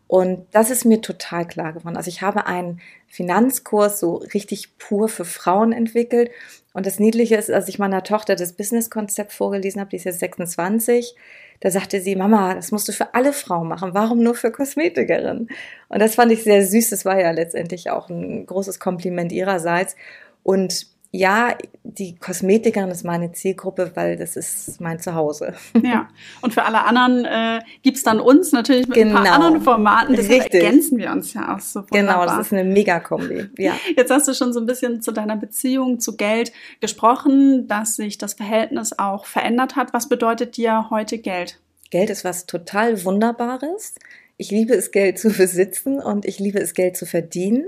Und 0.08 0.46
das 0.52 0.70
ist 0.70 0.84
mir 0.84 1.00
total 1.00 1.46
klar 1.46 1.72
geworden. 1.72 1.96
Also 1.96 2.08
ich 2.08 2.22
habe 2.22 2.46
einen 2.46 2.80
Finanzkurs 3.08 3.98
so 3.98 4.16
richtig 4.34 4.78
pur 4.78 5.08
für 5.08 5.24
Frauen 5.24 5.72
entwickelt. 5.72 6.30
Und 6.72 6.86
das 6.86 7.00
Niedliche 7.00 7.36
ist, 7.36 7.50
als 7.50 7.68
ich 7.68 7.78
meiner 7.78 8.02
Tochter 8.02 8.36
das 8.36 8.52
Business-Konzept 8.52 9.32
vorgelesen 9.32 9.80
habe, 9.80 9.90
die 9.90 9.96
ist 9.96 10.04
jetzt 10.04 10.20
26, 10.20 11.16
da 11.60 11.70
sagte 11.70 12.00
sie, 12.00 12.16
Mama, 12.16 12.54
das 12.54 12.72
musst 12.72 12.88
du 12.88 12.92
für 12.92 13.14
alle 13.14 13.32
Frauen 13.32 13.68
machen. 13.68 13.94
Warum 13.94 14.22
nur 14.22 14.34
für 14.34 14.50
Kosmetikerinnen? 14.50 15.48
Und 15.88 15.98
das 15.98 16.14
fand 16.14 16.32
ich 16.32 16.42
sehr 16.42 16.66
süß. 16.66 16.90
Das 16.90 17.04
war 17.04 17.20
ja 17.20 17.30
letztendlich 17.30 17.90
auch 17.90 18.08
ein 18.08 18.46
großes 18.46 18.80
Kompliment 18.80 19.32
ihrerseits. 19.32 19.96
Und 20.42 20.86
ja, 21.12 21.56
die 21.82 22.16
Kosmetikerin 22.16 22.90
ist 22.90 23.04
meine 23.04 23.32
Zielgruppe, 23.32 23.92
weil 23.94 24.16
das 24.16 24.36
ist 24.36 24.80
mein 24.80 25.00
Zuhause. 25.00 25.54
Ja, 25.82 26.08
und 26.42 26.52
für 26.52 26.64
alle 26.64 26.84
anderen 26.84 27.24
äh, 27.24 27.60
gibt 27.82 27.96
es 27.96 28.02
dann 28.02 28.20
uns 28.20 28.52
natürlich 28.52 28.88
mit 28.88 28.96
genau. 28.96 29.10
ein 29.10 29.14
paar 29.14 29.24
genau. 29.24 29.34
anderen 29.34 29.62
Formaten. 29.62 30.16
Deshalb 30.16 30.44
Richtig. 30.44 30.62
ergänzen 30.62 30.98
wir 30.98 31.10
uns 31.12 31.32
ja 31.32 31.54
auch 31.54 31.60
so 31.60 31.80
wunderbar. 31.80 32.24
Genau, 32.24 32.26
das 32.26 32.46
ist 32.46 32.52
eine 32.52 32.64
Mega-Kombi. 32.64 33.50
Ja. 33.58 33.74
Jetzt 33.96 34.10
hast 34.10 34.28
du 34.28 34.34
schon 34.34 34.52
so 34.52 34.60
ein 34.60 34.66
bisschen 34.66 35.00
zu 35.00 35.12
deiner 35.12 35.36
Beziehung 35.36 36.00
zu 36.00 36.16
Geld 36.16 36.52
gesprochen, 36.80 37.68
dass 37.68 37.96
sich 37.96 38.18
das 38.18 38.34
Verhältnis 38.34 38.98
auch 38.98 39.26
verändert 39.26 39.76
hat. 39.76 39.92
Was 39.92 40.08
bedeutet 40.08 40.56
dir 40.56 40.90
heute 40.90 41.18
Geld? 41.18 41.60
Geld 41.90 42.10
ist 42.10 42.24
was 42.24 42.46
total 42.46 43.04
Wunderbares. 43.04 43.94
Ich 44.36 44.50
liebe 44.50 44.74
es, 44.74 44.90
Geld 44.90 45.18
zu 45.18 45.30
besitzen 45.30 45.98
und 45.98 46.26
ich 46.26 46.38
liebe 46.38 46.58
es, 46.58 46.74
Geld 46.74 46.96
zu 46.96 47.06
verdienen. 47.06 47.66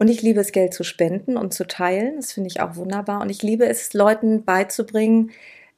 Und 0.00 0.08
ich 0.08 0.22
liebe 0.22 0.40
es, 0.40 0.52
Geld 0.52 0.72
zu 0.72 0.82
spenden 0.82 1.36
und 1.36 1.52
zu 1.52 1.66
teilen. 1.66 2.16
Das 2.16 2.32
finde 2.32 2.48
ich 2.48 2.62
auch 2.62 2.74
wunderbar. 2.76 3.20
Und 3.20 3.28
ich 3.28 3.42
liebe 3.42 3.66
es, 3.66 3.92
Leuten 3.92 4.44
beizubringen, 4.44 5.30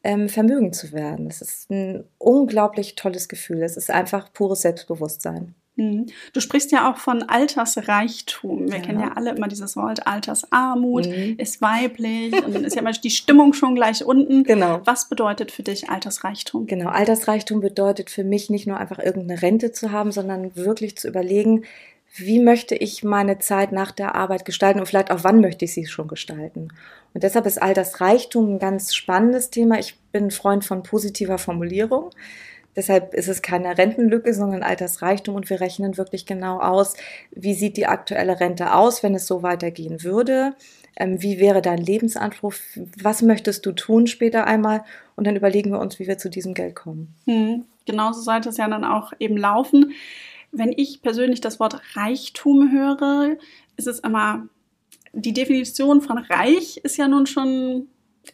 ähm, 0.05 0.29
Vermögen 0.29 0.73
zu 0.73 0.93
werden. 0.93 1.27
Das 1.27 1.43
ist 1.43 1.69
ein 1.71 2.05
unglaublich 2.19 2.95
tolles 2.95 3.29
Gefühl. 3.29 3.65
Es 3.65 3.77
ist 3.77 3.91
einfach 3.91 4.33
pures 4.33 4.61
Selbstbewusstsein. 4.61 5.57
Mhm. 5.75 6.07
Du 6.33 6.41
sprichst 6.41 6.71
ja 6.71 6.89
auch 6.89 6.99
von 6.99 7.25
Altersreichtum. 7.25 8.71
Wir 8.71 8.79
ja. 8.79 8.85
kennen 8.85 9.01
ja 9.01 9.13
alle 9.17 9.31
immer 9.31 9.49
dieses 9.49 9.75
Wort 9.75 10.07
Altersarmut, 10.07 11.09
mhm. 11.09 11.35
ist 11.39 11.61
weiblich 11.61 12.33
und 12.45 12.55
dann 12.55 12.65
ist 12.65 12.77
ja 12.77 12.83
immer 12.83 12.93
die 12.93 13.11
Stimmung 13.11 13.55
schon 13.55 13.75
gleich 13.75 14.05
unten. 14.05 14.45
Genau. 14.45 14.83
Was 14.85 15.09
bedeutet 15.09 15.51
für 15.51 15.65
dich 15.65 15.91
Altersreichtum? 15.91 16.67
Genau, 16.67 16.91
Altersreichtum 16.91 17.61
bedeutet 17.61 18.09
für 18.09 18.23
mich 18.23 18.51
nicht 18.51 18.69
nur 18.69 18.77
einfach 18.77 19.01
irgendeine 19.01 19.43
Rente 19.43 19.73
zu 19.73 19.91
haben, 19.91 20.13
sondern 20.13 20.55
wirklich 20.55 20.97
zu 20.97 21.09
überlegen, 21.09 21.65
wie 22.15 22.41
möchte 22.41 22.75
ich 22.75 23.03
meine 23.03 23.39
Zeit 23.39 23.73
nach 23.73 23.91
der 23.91 24.15
Arbeit 24.15 24.45
gestalten 24.45 24.81
und 24.81 24.87
vielleicht 24.87 25.11
auch 25.11 25.25
wann 25.25 25.41
möchte 25.41 25.65
ich 25.65 25.73
sie 25.73 25.87
schon 25.87 26.09
gestalten. 26.09 26.69
Und 27.15 27.23
deshalb 27.23 27.47
ist 27.47 27.61
Altersreichtum 27.61 28.55
ein 28.55 28.59
ganz 28.59 28.95
spannendes 28.95 29.51
Thema. 29.51 29.79
Ich 29.79 29.99
bin 30.13 30.31
Freund 30.31 30.65
von 30.65 30.83
positiver 30.83 31.39
Formulierung. 31.39 32.11
Deshalb 32.77 33.15
ist 33.15 33.29
es 33.29 33.43
keine 33.43 33.77
Rentenlücke, 33.77 34.33
sondern 34.33 34.63
Altersreichtum 34.63 35.35
und 35.35 35.51
wir 35.51 35.61
rechnen 35.61 35.99
wirklich 35.99 36.25
genau 36.25 36.59
aus, 36.59 36.95
wie 37.31 37.55
sieht 37.55 37.77
die 37.77 37.87
aktuelle 37.87 38.41
Rente 38.41 38.75
aus, 38.75 39.03
wenn 39.03 39.15
es 39.15 39.27
so 39.27 39.43
weitergehen 39.43 40.03
würde. 40.03 40.55
Ähm, 40.97 41.23
wie 41.23 41.39
wäre 41.39 41.63
dein 41.63 41.79
Lebensanspruch? 41.79 42.55
Was 43.03 43.23
möchtest 43.23 43.65
du 43.67 43.73
tun 43.73 44.07
später 44.07 44.47
einmal? 44.47 44.85
Und 45.17 45.27
dann 45.27 45.37
überlegen 45.37 45.71
wir 45.71 45.81
uns, 45.81 45.99
wie 45.99 46.07
wir 46.07 46.19
zu 46.19 46.31
diesem 46.31 46.55
Geld 46.55 46.75
kommen. 46.75 47.15
Hm, 47.27 47.65
genauso 47.87 48.21
sollte 48.21 48.51
es 48.51 48.59
ja 48.59 48.69
dann 48.69 48.85
auch 48.85 49.13
eben 49.19 49.37
laufen 49.37 49.93
wenn 50.53 50.73
ich 50.77 51.03
persönlich 51.03 51.41
das 51.41 51.59
Wort 51.59 51.81
Reichtum 51.97 52.71
höre, 52.71 53.37
ist 53.77 53.89
es 53.89 53.99
immer, 54.01 54.49
die 55.13 55.33
Definition 55.33 56.01
von 56.01 56.19
reich 56.19 56.77
ist 56.79 56.97
ja 56.97 57.09
nun 57.09 57.27
schon 57.27 57.89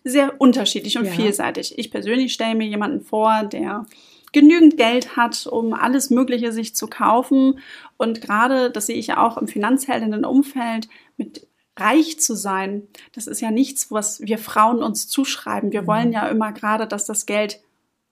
sehr 0.04 0.40
unterschiedlich 0.40 0.98
und 0.98 1.06
ja. 1.06 1.12
vielseitig. 1.12 1.78
Ich 1.78 1.90
persönlich 1.90 2.34
stelle 2.34 2.54
mir 2.54 2.66
jemanden 2.66 3.00
vor, 3.00 3.44
der 3.44 3.86
genügend 4.32 4.76
Geld 4.76 5.16
hat, 5.16 5.46
um 5.46 5.72
alles 5.72 6.10
Mögliche 6.10 6.52
sich 6.52 6.74
zu 6.74 6.86
kaufen. 6.88 7.60
Und 7.96 8.20
gerade, 8.20 8.70
das 8.70 8.86
sehe 8.86 8.96
ich 8.96 9.06
ja 9.06 9.24
auch 9.24 9.38
im 9.38 9.48
finanzheldinnen 9.48 10.24
Umfeld, 10.24 10.88
mit 11.16 11.46
reich 11.78 12.20
zu 12.20 12.34
sein, 12.34 12.88
das 13.12 13.26
ist 13.26 13.40
ja 13.40 13.50
nichts, 13.50 13.90
was 13.90 14.20
wir 14.20 14.38
Frauen 14.38 14.82
uns 14.82 15.08
zuschreiben. 15.08 15.72
Wir 15.72 15.82
mhm. 15.82 15.86
wollen 15.86 16.12
ja 16.12 16.28
immer 16.28 16.52
gerade, 16.52 16.86
dass 16.86 17.06
das 17.06 17.24
Geld 17.24 17.60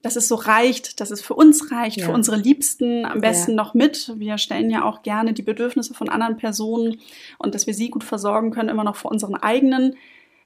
dass 0.07 0.17
es 0.17 0.29
so 0.29 0.37
reicht, 0.37 1.01
dass 1.01 1.11
es 1.11 1.21
für 1.21 1.35
uns 1.35 1.71
reicht, 1.73 1.99
Ja. 1.99 2.07
für 2.07 2.13
unsere 2.13 2.37
Liebsten, 2.37 3.05
am 3.05 3.21
besten 3.21 3.51
Ja. 3.53 3.57
noch 3.57 3.75
mit. 3.75 4.13
Wir 4.17 4.39
stellen 4.39 4.71
ja 4.71 4.85
auch 4.85 5.03
gerne 5.03 5.33
die 5.33 5.43
Bedürfnisse 5.43 5.95
von 5.95 6.09
anderen 6.09 6.37
Personen 6.37 6.99
und 7.39 7.55
dass 7.55 7.67
wir 7.67 7.75
sie 7.75 7.91
gut 7.91 8.05
versorgen 8.05 8.51
können, 8.51 8.69
immer 8.69 8.85
noch 8.85 8.97
vor 8.97 9.11
unseren 9.11 9.35
eigenen. 9.35 9.97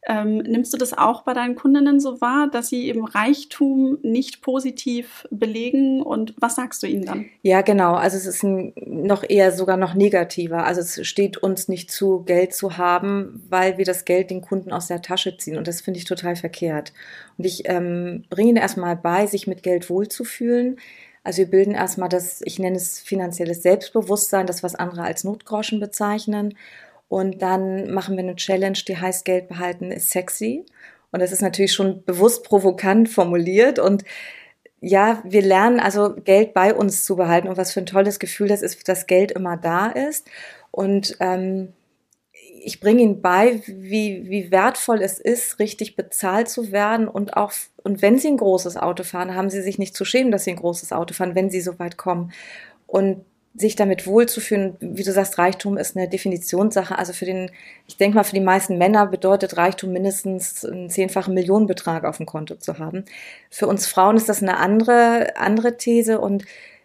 Ähm, 0.06 0.38
nimmst 0.38 0.72
du 0.72 0.78
das 0.78 0.96
auch 0.96 1.22
bei 1.22 1.34
deinen 1.34 1.56
Kundinnen 1.56 2.00
so 2.00 2.22
wahr, 2.22 2.48
dass 2.50 2.68
sie 2.68 2.88
eben 2.88 3.04
Reichtum 3.04 3.98
nicht 4.02 4.40
positiv 4.40 5.26
belegen? 5.30 6.00
Und 6.00 6.34
was 6.38 6.56
sagst 6.56 6.82
du 6.82 6.86
ihnen 6.86 7.04
dann? 7.04 7.26
Ja, 7.42 7.60
genau. 7.60 7.94
Also 7.94 8.16
es 8.16 8.24
ist 8.24 8.42
ein, 8.42 8.72
noch 8.76 9.28
eher 9.28 9.52
sogar 9.52 9.76
noch 9.76 9.92
negativer. 9.92 10.64
Also 10.64 10.80
es 10.80 11.06
steht 11.06 11.36
uns 11.36 11.68
nicht 11.68 11.90
zu, 11.90 12.22
Geld 12.22 12.54
zu 12.54 12.78
haben, 12.78 13.44
weil 13.50 13.76
wir 13.76 13.84
das 13.84 14.06
Geld 14.06 14.30
den 14.30 14.40
Kunden 14.40 14.72
aus 14.72 14.86
der 14.86 15.02
Tasche 15.02 15.36
ziehen. 15.36 15.58
Und 15.58 15.68
das 15.68 15.82
finde 15.82 15.98
ich 15.98 16.06
total 16.06 16.34
verkehrt. 16.34 16.94
Und 17.36 17.44
ich 17.44 17.68
ähm, 17.68 18.24
bringe 18.30 18.50
ihnen 18.50 18.58
erstmal 18.58 18.96
bei, 18.96 19.26
sich 19.26 19.46
mit 19.46 19.62
Geld 19.62 19.90
wohlzufühlen. 19.90 20.78
Also 21.24 21.38
wir 21.38 21.50
bilden 21.50 21.74
erstmal 21.74 22.08
das, 22.08 22.40
ich 22.46 22.58
nenne 22.58 22.76
es 22.76 23.00
finanzielles 23.00 23.62
Selbstbewusstsein, 23.62 24.46
das 24.46 24.62
was 24.62 24.74
andere 24.74 25.02
als 25.02 25.24
Notgroschen 25.24 25.78
bezeichnen. 25.78 26.54
Und 27.10 27.42
dann 27.42 27.92
machen 27.92 28.16
wir 28.16 28.22
eine 28.22 28.36
Challenge, 28.36 28.78
die 28.86 28.96
heißt 28.96 29.24
Geld 29.24 29.48
behalten 29.48 29.90
ist 29.90 30.10
sexy. 30.10 30.64
Und 31.10 31.20
das 31.20 31.32
ist 31.32 31.42
natürlich 31.42 31.72
schon 31.72 32.04
bewusst 32.04 32.44
provokant 32.44 33.08
formuliert 33.08 33.80
und 33.80 34.04
ja, 34.80 35.20
wir 35.24 35.42
lernen 35.42 35.80
also 35.80 36.14
Geld 36.14 36.54
bei 36.54 36.72
uns 36.72 37.04
zu 37.04 37.16
behalten 37.16 37.48
und 37.48 37.56
was 37.56 37.72
für 37.72 37.80
ein 37.80 37.86
tolles 37.86 38.20
Gefühl 38.20 38.46
das 38.46 38.62
ist, 38.62 38.88
dass 38.88 39.08
Geld 39.08 39.32
immer 39.32 39.56
da 39.56 39.88
ist. 39.88 40.28
Und 40.70 41.16
ähm, 41.18 41.72
ich 42.62 42.78
bringe 42.78 43.02
ihnen 43.02 43.20
bei, 43.20 43.60
wie, 43.66 44.30
wie 44.30 44.52
wertvoll 44.52 45.02
es 45.02 45.18
ist, 45.18 45.58
richtig 45.58 45.96
bezahlt 45.96 46.48
zu 46.48 46.70
werden 46.70 47.08
und 47.08 47.36
auch, 47.36 47.52
und 47.82 48.02
wenn 48.02 48.18
sie 48.18 48.28
ein 48.28 48.36
großes 48.36 48.76
Auto 48.76 49.02
fahren, 49.02 49.34
haben 49.34 49.50
sie 49.50 49.62
sich 49.62 49.80
nicht 49.80 49.96
zu 49.96 50.04
schämen, 50.04 50.30
dass 50.30 50.44
sie 50.44 50.50
ein 50.50 50.56
großes 50.56 50.92
Auto 50.92 51.12
fahren, 51.12 51.34
wenn 51.34 51.50
sie 51.50 51.60
so 51.60 51.76
weit 51.80 51.96
kommen. 51.96 52.32
Und 52.86 53.24
sich 53.54 53.74
damit 53.74 54.06
wohlzufühlen, 54.06 54.76
wie 54.80 55.02
du 55.02 55.12
sagst, 55.12 55.38
Reichtum 55.38 55.76
ist 55.76 55.96
eine 55.96 56.08
Definitionssache. 56.08 56.96
Also 56.96 57.12
für 57.12 57.24
den, 57.24 57.50
ich 57.88 57.96
denke 57.96 58.16
mal, 58.16 58.24
für 58.24 58.34
die 58.34 58.40
meisten 58.40 58.78
Männer 58.78 59.06
bedeutet 59.06 59.56
Reichtum 59.56 59.92
mindestens 59.92 60.64
einen 60.64 60.88
zehnfachen 60.88 61.34
Millionenbetrag 61.34 62.04
auf 62.04 62.18
dem 62.18 62.26
Konto 62.26 62.54
zu 62.56 62.78
haben. 62.78 63.04
Für 63.50 63.66
uns 63.66 63.86
Frauen 63.86 64.16
ist 64.16 64.28
das 64.28 64.42
eine 64.42 64.58
andere, 64.58 65.36
andere 65.36 65.76
These 65.76 66.20
und 66.20 66.44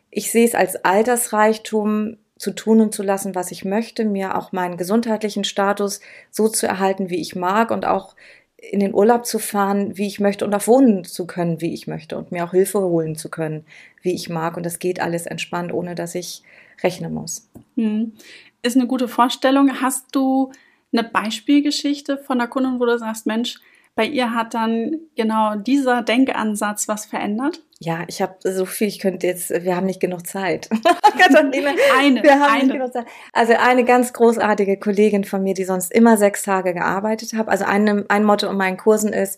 ich 0.10 0.32
sehe 0.32 0.45
es 0.45 0.56
als 0.56 0.84
Altersreichtum 0.84 2.17
zu 2.38 2.51
tun 2.51 2.82
und 2.82 2.93
zu 2.93 3.04
lassen, 3.04 3.36
was 3.36 3.51
ich 3.51 3.63
möchte, 3.63 4.04
mir 4.04 4.38
auch 4.38 4.51
meinen 4.51 4.78
gesundheitlichen 4.78 5.43
Status 5.43 6.01
so 6.32 6.47
zu 6.49 6.67
erhalten, 6.67 7.10
wie 7.10 7.21
ich 7.21 7.36
mag 7.36 7.71
und 7.71 7.86
auch 7.86 8.15
in 8.57 8.79
den 8.79 8.93
Urlaub 8.93 9.25
zu 9.25 9.39
fahren, 9.39 9.97
wie 9.97 10.07
ich 10.07 10.19
möchte 10.19 10.45
und 10.45 10.53
auch 10.53 10.67
wohnen 10.67 11.03
zu 11.03 11.27
können, 11.27 11.61
wie 11.61 11.73
ich 11.73 11.87
möchte 11.87 12.17
und 12.17 12.31
mir 12.31 12.45
auch 12.45 12.51
Hilfe 12.51 12.79
holen 12.79 13.15
zu 13.15 13.29
können, 13.29 13.65
wie 14.01 14.13
ich 14.13 14.29
mag. 14.29 14.57
Und 14.57 14.65
das 14.65 14.79
geht 14.79 14.99
alles 14.99 15.25
entspannt, 15.25 15.73
ohne 15.73 15.95
dass 15.95 16.15
ich 16.15 16.41
rechnen 16.81 17.13
muss. 17.13 17.49
Hm. 17.75 18.13
Ist 18.61 18.75
eine 18.75 18.87
gute 18.87 19.07
Vorstellung. 19.07 19.81
Hast 19.81 20.15
du 20.15 20.51
eine 20.91 21.03
Beispielgeschichte 21.03 22.17
von 22.17 22.39
der 22.39 22.47
Kundin, 22.47 22.79
wo 22.79 22.85
du 22.85 22.97
sagst, 22.97 23.25
Mensch, 23.25 23.59
bei 23.95 24.05
ihr 24.05 24.33
hat 24.33 24.53
dann 24.53 24.99
genau 25.15 25.55
dieser 25.55 26.01
Denkansatz 26.01 26.87
was 26.87 27.05
verändert? 27.05 27.61
Ja, 27.79 28.05
ich 28.07 28.21
habe 28.21 28.35
so 28.41 28.65
viel, 28.65 28.88
ich 28.88 28.99
könnte 28.99 29.27
jetzt, 29.27 29.49
wir 29.49 29.75
haben 29.75 29.85
nicht 29.85 29.99
genug 29.99 30.25
Zeit. 30.25 30.69
Katharina, 31.19 31.71
Eine, 31.97 32.23
wir 32.23 32.39
haben 32.39 32.53
eine. 32.53 32.63
nicht 32.63 32.73
genug 32.73 32.93
Zeit. 32.93 33.05
Also 33.33 33.53
eine 33.53 33.83
ganz 33.83 34.13
großartige 34.13 34.77
Kollegin 34.77 35.25
von 35.25 35.43
mir, 35.43 35.53
die 35.53 35.65
sonst 35.65 35.91
immer 35.91 36.15
sechs 36.17 36.43
Tage 36.43 36.73
gearbeitet 36.73 37.33
hat. 37.33 37.49
Also 37.49 37.65
eine, 37.65 38.05
ein 38.07 38.23
Motto 38.23 38.47
in 38.49 38.55
meinen 38.55 38.77
Kursen 38.77 39.11
ist, 39.11 39.38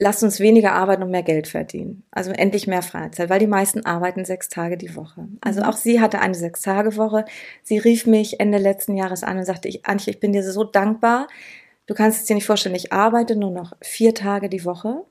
lasst 0.00 0.24
uns 0.24 0.40
weniger 0.40 0.72
arbeiten 0.72 1.04
und 1.04 1.10
mehr 1.12 1.22
Geld 1.22 1.46
verdienen. 1.46 2.02
Also 2.10 2.32
endlich 2.32 2.66
mehr 2.66 2.82
Freizeit, 2.82 3.30
weil 3.30 3.38
die 3.38 3.46
meisten 3.46 3.86
arbeiten 3.86 4.24
sechs 4.24 4.48
Tage 4.48 4.76
die 4.76 4.96
Woche. 4.96 5.28
Also 5.40 5.60
Mhm. 5.60 5.66
auch 5.66 5.76
sie 5.76 6.00
hatte 6.00 6.20
eine 6.20 6.34
Sechs-Tage-Woche. 6.34 7.24
Sie 7.62 7.78
rief 7.78 8.04
mich 8.06 8.40
Ende 8.40 8.58
letzten 8.58 8.96
Jahres 8.96 9.22
an 9.22 9.38
und 9.38 9.44
sagte, 9.44 9.68
ich, 9.68 9.86
Antje, 9.86 10.12
ich 10.12 10.18
bin 10.18 10.32
dir 10.32 10.42
so 10.42 10.64
dankbar. 10.64 11.28
Du 11.86 11.94
kannst 11.94 12.20
es 12.20 12.26
dir 12.26 12.34
nicht 12.34 12.46
vorstellen, 12.46 12.74
ich 12.74 12.92
arbeite 12.92 13.36
nur 13.36 13.50
noch 13.50 13.74
vier 13.80 14.14
Tage 14.14 14.48
die 14.48 14.64
Woche 14.64 15.04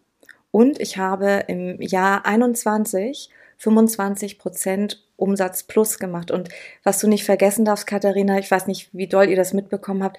und 0.51 0.79
ich 0.79 0.97
habe 0.97 1.45
im 1.47 1.81
Jahr 1.81 2.25
21 2.25 3.29
25 3.57 4.39
Prozent 4.39 5.05
Umsatz 5.17 5.63
plus 5.63 5.99
gemacht. 5.99 6.31
Und 6.31 6.49
was 6.83 6.99
du 6.99 7.07
nicht 7.07 7.25
vergessen 7.25 7.65
darfst, 7.65 7.85
Katharina, 7.85 8.39
ich 8.39 8.49
weiß 8.49 8.67
nicht, 8.67 8.89
wie 8.93 9.07
doll 9.07 9.29
ihr 9.29 9.35
das 9.35 9.53
mitbekommen 9.53 10.01
habt, 10.01 10.17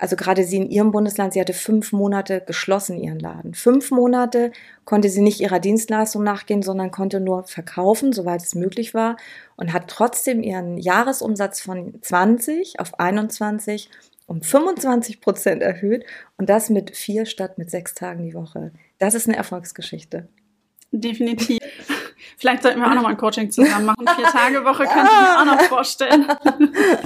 also 0.00 0.16
gerade 0.16 0.44
sie 0.44 0.56
in 0.56 0.70
ihrem 0.70 0.92
Bundesland, 0.92 1.34
sie 1.34 1.40
hatte 1.40 1.52
fünf 1.52 1.92
Monate 1.92 2.40
geschlossen 2.40 2.96
ihren 2.96 3.18
Laden. 3.18 3.52
Fünf 3.54 3.90
Monate 3.90 4.50
konnte 4.86 5.10
sie 5.10 5.20
nicht 5.20 5.40
ihrer 5.40 5.58
Dienstleistung 5.58 6.22
nachgehen, 6.22 6.62
sondern 6.62 6.90
konnte 6.90 7.20
nur 7.20 7.44
verkaufen, 7.44 8.14
soweit 8.14 8.42
es 8.42 8.54
möglich 8.54 8.94
war 8.94 9.16
und 9.56 9.74
hat 9.74 9.88
trotzdem 9.88 10.42
ihren 10.42 10.78
Jahresumsatz 10.78 11.60
von 11.60 12.00
20 12.00 12.80
auf 12.80 12.98
21 12.98 13.90
um 14.26 14.40
25 14.40 15.20
Prozent 15.20 15.60
erhöht 15.60 16.06
und 16.38 16.48
das 16.48 16.70
mit 16.70 16.96
vier 16.96 17.26
statt 17.26 17.58
mit 17.58 17.70
sechs 17.70 17.94
Tagen 17.94 18.22
die 18.22 18.34
Woche. 18.34 18.72
Das 19.00 19.14
ist 19.14 19.26
eine 19.26 19.36
Erfolgsgeschichte. 19.36 20.28
Definitiv. 20.92 21.58
Vielleicht 22.36 22.62
sollten 22.62 22.80
wir 22.80 22.86
auch 22.86 22.94
noch 22.94 23.02
mal 23.02 23.10
ein 23.10 23.16
Coaching 23.16 23.50
zusammen 23.50 23.86
machen. 23.86 24.06
Vier 24.16 24.24
Tage 24.32 24.64
Woche 24.64 24.84
könnte 24.84 25.10
ich 25.10 25.20
mir 25.20 25.40
auch 25.40 25.44
noch 25.44 25.60
vorstellen. 25.62 26.26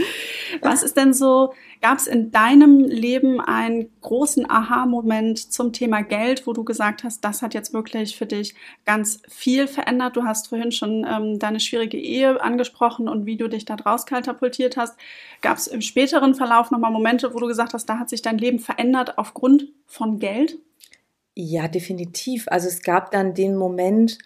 Was 0.60 0.82
ist 0.82 0.96
denn 0.96 1.12
so, 1.12 1.52
gab 1.82 1.98
es 1.98 2.06
in 2.06 2.30
deinem 2.30 2.80
Leben 2.80 3.40
einen 3.40 3.90
großen 4.00 4.48
Aha-Moment 4.48 5.52
zum 5.52 5.72
Thema 5.72 6.02
Geld, 6.02 6.46
wo 6.46 6.52
du 6.52 6.64
gesagt 6.64 7.04
hast, 7.04 7.24
das 7.24 7.42
hat 7.42 7.54
jetzt 7.54 7.72
wirklich 7.72 8.16
für 8.16 8.26
dich 8.26 8.54
ganz 8.84 9.20
viel 9.28 9.66
verändert? 9.66 10.16
Du 10.16 10.24
hast 10.24 10.48
vorhin 10.48 10.72
schon 10.72 11.06
ähm, 11.08 11.38
deine 11.38 11.60
schwierige 11.60 11.98
Ehe 11.98 12.40
angesprochen 12.40 13.08
und 13.08 13.26
wie 13.26 13.36
du 13.36 13.48
dich 13.48 13.64
da 13.64 13.76
draus 13.76 14.06
katapultiert 14.06 14.76
hast. 14.76 14.96
Gab 15.42 15.58
es 15.58 15.66
im 15.66 15.80
späteren 15.80 16.34
Verlauf 16.34 16.70
nochmal 16.70 16.90
Momente, 16.90 17.34
wo 17.34 17.38
du 17.38 17.46
gesagt 17.46 17.74
hast, 17.74 17.86
da 17.86 17.98
hat 17.98 18.08
sich 18.08 18.22
dein 18.22 18.38
Leben 18.38 18.58
verändert 18.58 19.18
aufgrund 19.18 19.68
von 19.86 20.18
Geld? 20.18 20.58
Ja, 21.36 21.66
definitiv. 21.68 22.46
Also 22.48 22.68
es 22.68 22.82
gab 22.82 23.10
dann 23.10 23.34
den 23.34 23.56
Moment, 23.56 24.18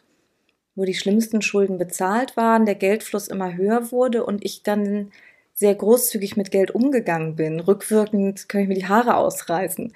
wo 0.74 0.84
die 0.84 0.94
schlimmsten 0.94 1.42
Schulden 1.42 1.78
bezahlt 1.78 2.36
waren, 2.36 2.66
der 2.66 2.74
Geldfluss 2.74 3.28
immer 3.28 3.56
höher 3.56 3.90
wurde 3.92 4.24
und 4.24 4.44
ich 4.44 4.62
dann 4.62 5.10
sehr 5.54 5.74
großzügig 5.74 6.36
mit 6.36 6.50
Geld 6.52 6.70
umgegangen 6.70 7.34
bin. 7.34 7.60
Rückwirkend 7.60 8.48
kann 8.48 8.60
ich 8.62 8.68
mir 8.68 8.74
die 8.74 8.86
Haare 8.88 9.16
ausreißen. 9.16 9.92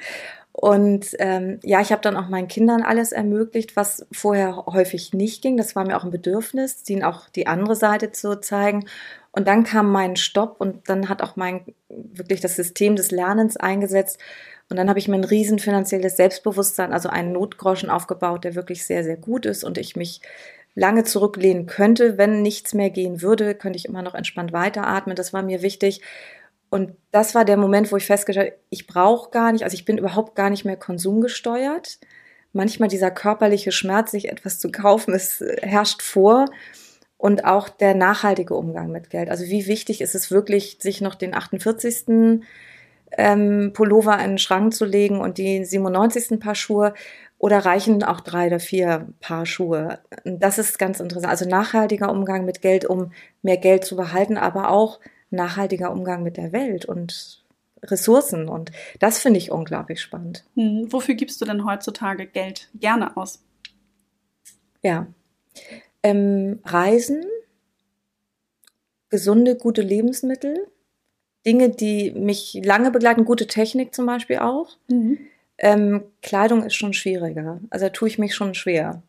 Und 0.53 1.07
ähm, 1.18 1.61
ja, 1.62 1.81
ich 1.81 1.92
habe 1.92 2.03
dann 2.03 2.16
auch 2.16 2.29
meinen 2.29 2.48
Kindern 2.48 2.83
alles 2.83 3.12
ermöglicht, 3.12 3.77
was 3.77 4.07
vorher 4.12 4.66
häufig 4.66 5.12
nicht 5.14 5.42
ging. 5.42 5.57
Das 5.57 5.77
war 5.77 5.87
mir 5.87 5.96
auch 5.96 6.05
ein 6.05 6.11
Bedürfnis, 6.11 6.83
ihnen 6.88 7.05
auch 7.05 7.29
die 7.31 7.46
andere 7.46 7.77
Seite 7.77 8.12
zu 8.12 8.40
zeigen. 8.40 8.87
Und 9.33 9.48
dann 9.48 9.64
kam 9.64 9.90
mein 9.90 10.16
Stopp 10.16 10.57
und 10.61 10.88
dann 10.88 11.09
hat 11.09 11.22
auch 11.22 11.37
mein 11.37 11.64
wirklich 11.88 12.40
das 12.40 12.57
System 12.57 12.96
des 12.96 13.11
Lernens 13.11 13.57
eingesetzt. 13.57 14.18
Und 14.72 14.78
dann 14.78 14.88
habe 14.88 14.98
ich 14.98 15.06
mir 15.06 15.16
ein 15.16 15.24
riesen 15.24 15.58
finanzielles 15.58 16.16
Selbstbewusstsein, 16.16 16.94
also 16.94 17.11
einen 17.11 17.32
Notgroschen 17.32 17.90
aufgebaut, 17.90 18.44
der 18.44 18.54
wirklich 18.54 18.87
sehr, 18.87 19.04
sehr 19.04 19.18
gut 19.18 19.44
ist 19.44 19.64
und 19.64 19.76
ich 19.76 19.96
mich 19.96 20.22
lange 20.74 21.04
zurücklehnen 21.04 21.66
könnte. 21.66 22.16
Wenn 22.16 22.40
nichts 22.40 22.72
mehr 22.72 22.88
gehen 22.88 23.20
würde, 23.20 23.54
könnte 23.54 23.76
ich 23.76 23.85
immer 23.85 24.00
noch 24.00 24.14
entspannt 24.14 24.54
weiteratmen. 24.54 25.14
Das 25.14 25.35
war 25.35 25.42
mir 25.42 25.61
wichtig. 25.61 26.00
Und 26.70 26.92
das 27.11 27.35
war 27.35 27.44
der 27.44 27.58
Moment, 27.58 27.92
wo 27.92 27.98
ich 27.98 28.06
festgestellt 28.06 28.52
habe, 28.52 28.61
ich 28.70 28.87
brauche 28.87 29.30
gar 29.30 29.52
nicht, 29.52 29.62
also 29.62 29.74
ich 29.74 29.85
bin 29.85 29.98
überhaupt 29.98 30.37
gar 30.37 30.48
nicht 30.48 30.64
mehr 30.64 30.78
konsumgesteuert. 30.78 31.98
Manchmal 32.54 32.88
dieser 32.88 33.11
körperliche 33.11 33.72
Schmerz, 33.72 34.11
sich 34.11 34.30
etwas 34.30 34.58
zu 34.58 34.72
kaufen, 34.72 35.12
es 35.12 35.44
herrscht 35.61 36.00
vor. 36.00 36.46
Und 37.18 37.44
auch 37.44 37.68
der 37.68 37.94
nachhaltige 37.94 38.54
Umgang 38.54 38.90
mit 38.90 39.11
Geld. 39.11 39.28
Also 39.28 39.44
wie 39.44 39.66
wichtig 39.66 40.00
ist 40.00 40.14
es 40.14 40.30
wirklich, 40.30 40.78
sich 40.80 41.02
noch 41.02 41.14
den 41.14 41.35
48. 41.35 42.40
Ähm, 43.18 43.72
Pullover 43.75 44.18
in 44.18 44.33
den 44.33 44.38
Schrank 44.38 44.75
zu 44.75 44.85
legen 44.85 45.20
und 45.20 45.38
die 45.38 45.64
97. 45.64 46.40
Paar 46.40 46.55
Schuhe 46.55 46.94
oder 47.38 47.59
reichen 47.59 48.05
auch 48.05 48.20
drei 48.20 48.46
oder 48.46 48.61
vier 48.61 49.09
Paar 49.20 49.46
Schuhe? 49.46 49.98
Das 50.25 50.59
ist 50.59 50.79
ganz 50.79 51.01
interessant. 51.01 51.31
Also 51.31 51.48
nachhaltiger 51.48 52.11
Umgang 52.11 52.44
mit 52.44 52.62
Geld, 52.62 52.85
um 52.85 53.12
mehr 53.42 53.57
Geld 53.57 53.85
zu 53.85 53.96
behalten, 53.96 54.37
aber 54.37 54.70
auch 54.70 55.01
nachhaltiger 55.31 55.90
Umgang 55.90 56.22
mit 56.22 56.37
der 56.37 56.53
Welt 56.53 56.85
und 56.85 57.42
Ressourcen. 57.83 58.48
Und 58.48 58.70
das 59.01 59.18
finde 59.18 59.38
ich 59.38 59.51
unglaublich 59.51 60.01
spannend. 60.01 60.44
Hm, 60.55 60.92
wofür 60.92 61.14
gibst 61.14 61.40
du 61.40 61.44
denn 61.44 61.64
heutzutage 61.64 62.27
Geld 62.27 62.70
gerne 62.75 63.16
aus? 63.16 63.42
Ja. 64.83 65.07
Ähm, 66.03 66.61
Reisen, 66.64 67.25
gesunde, 69.09 69.57
gute 69.57 69.83
Lebensmittel, 69.83 70.68
Dinge, 71.46 71.70
die 71.70 72.12
mich 72.12 72.61
lange 72.64 72.90
begleiten, 72.90 73.24
gute 73.24 73.46
Technik 73.46 73.94
zum 73.94 74.07
Beispiel 74.07 74.38
auch. 74.38 74.76
Mhm. 74.88 75.18
Ähm, 75.59 76.05
Kleidung 76.22 76.64
ist 76.64 76.74
schon 76.74 76.92
schwieriger. 76.92 77.61
Also 77.70 77.87
da 77.87 77.90
tue 77.90 78.09
ich 78.09 78.18
mich 78.18 78.35
schon 78.35 78.55
schwer. 78.55 79.02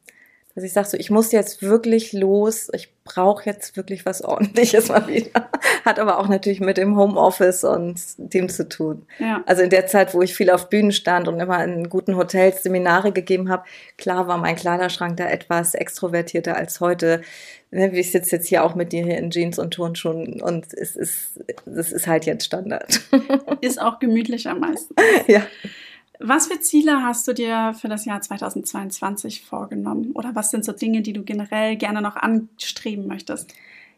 Dass 0.56 0.64
ich 0.64 0.74
sage 0.74 0.88
so, 0.88 0.98
ich 0.98 1.10
muss 1.10 1.32
jetzt 1.32 1.64
wirklich 1.64 2.14
los, 2.14 2.70
ich 2.74 2.94
brauche 3.04 3.46
jetzt 3.46 3.76
wirklich 3.76 4.06
was 4.06 4.22
ordentliches 4.22 4.90
mal 4.90 5.08
wieder. 5.08 5.50
Hat 5.86 6.00
aber 6.00 6.20
auch 6.20 6.28
natürlich 6.28 6.60
mit 6.60 6.78
dem 6.78 6.96
Homeoffice 6.96 7.64
und 7.64 8.00
dem 8.18 8.50
zu 8.50 8.70
tun. 8.70 9.08
Ja. 9.18 9.44
Also 9.48 9.64
in 9.64 9.72
der 9.72 9.88
Zeit, 9.88 10.14
wo 10.14 10.22
ich 10.22 10.36
viel 10.36 10.52
auf 10.52 10.70
Bühnen 10.70 10.92
stand 10.92 11.28
und 11.28 11.40
immer 11.40 11.64
in 11.64 11.90
guten 11.90 12.16
Hotels 12.16 12.62
Seminare 12.62 13.12
gegeben 13.12 13.50
habe, 13.50 13.64
klar 13.98 14.28
war 14.28 14.38
mein 14.38 14.56
Kleiderschrank 14.56 15.18
da 15.18 15.28
etwas 15.28 15.74
extrovertierter 15.74 16.56
als 16.56 16.80
heute. 16.80 17.22
Ne, 17.72 17.90
ich 17.98 18.12
sitze 18.12 18.36
jetzt 18.36 18.48
hier 18.48 18.64
auch 18.64 18.76
mit 18.76 18.94
dir 18.94 19.04
hier 19.04 19.18
in 19.18 19.32
Jeans 19.32 19.58
und 19.58 19.74
Turnschuhen 19.74 20.40
und 20.40 20.72
es 20.74 20.96
ist, 20.96 21.40
es 21.66 21.92
ist 21.92 22.06
halt 22.06 22.26
jetzt 22.26 22.46
Standard. 22.46 23.02
Ist 23.62 23.82
auch 23.82 23.98
gemütlich 24.00 24.48
am 24.48 24.60
meisten. 24.60 24.94
Ja. 25.26 25.42
Was 26.20 26.48
für 26.48 26.60
Ziele 26.60 27.04
hast 27.04 27.28
du 27.28 27.34
dir 27.34 27.74
für 27.80 27.88
das 27.88 28.06
Jahr 28.06 28.22
2022 28.22 29.44
vorgenommen? 29.44 30.12
Oder 30.14 30.36
was 30.36 30.52
sind 30.52 30.64
so 30.64 30.72
Dinge, 30.72 31.02
die 31.02 31.14
du 31.14 31.24
generell 31.24 31.76
gerne 31.76 32.02
noch 32.02 32.16
anstreben 32.16 33.08
möchtest? 33.08 33.54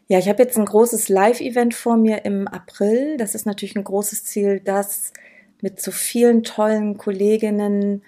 Ja, 0.08 0.18
ich 0.18 0.28
habe 0.28 0.42
jetzt 0.42 0.56
ein 0.56 0.64
großes 0.64 1.08
Live-Event 1.08 1.74
vor 1.74 1.96
mir 1.96 2.24
im 2.24 2.48
April. 2.48 3.16
Das 3.16 3.34
ist 3.34 3.44
natürlich 3.44 3.76
ein 3.76 3.84
großes 3.84 4.24
Ziel, 4.24 4.60
das 4.64 5.12
mit 5.60 5.80
so 5.80 5.90
vielen 5.90 6.42
tollen 6.42 6.96
Kolleginnen 6.96 8.02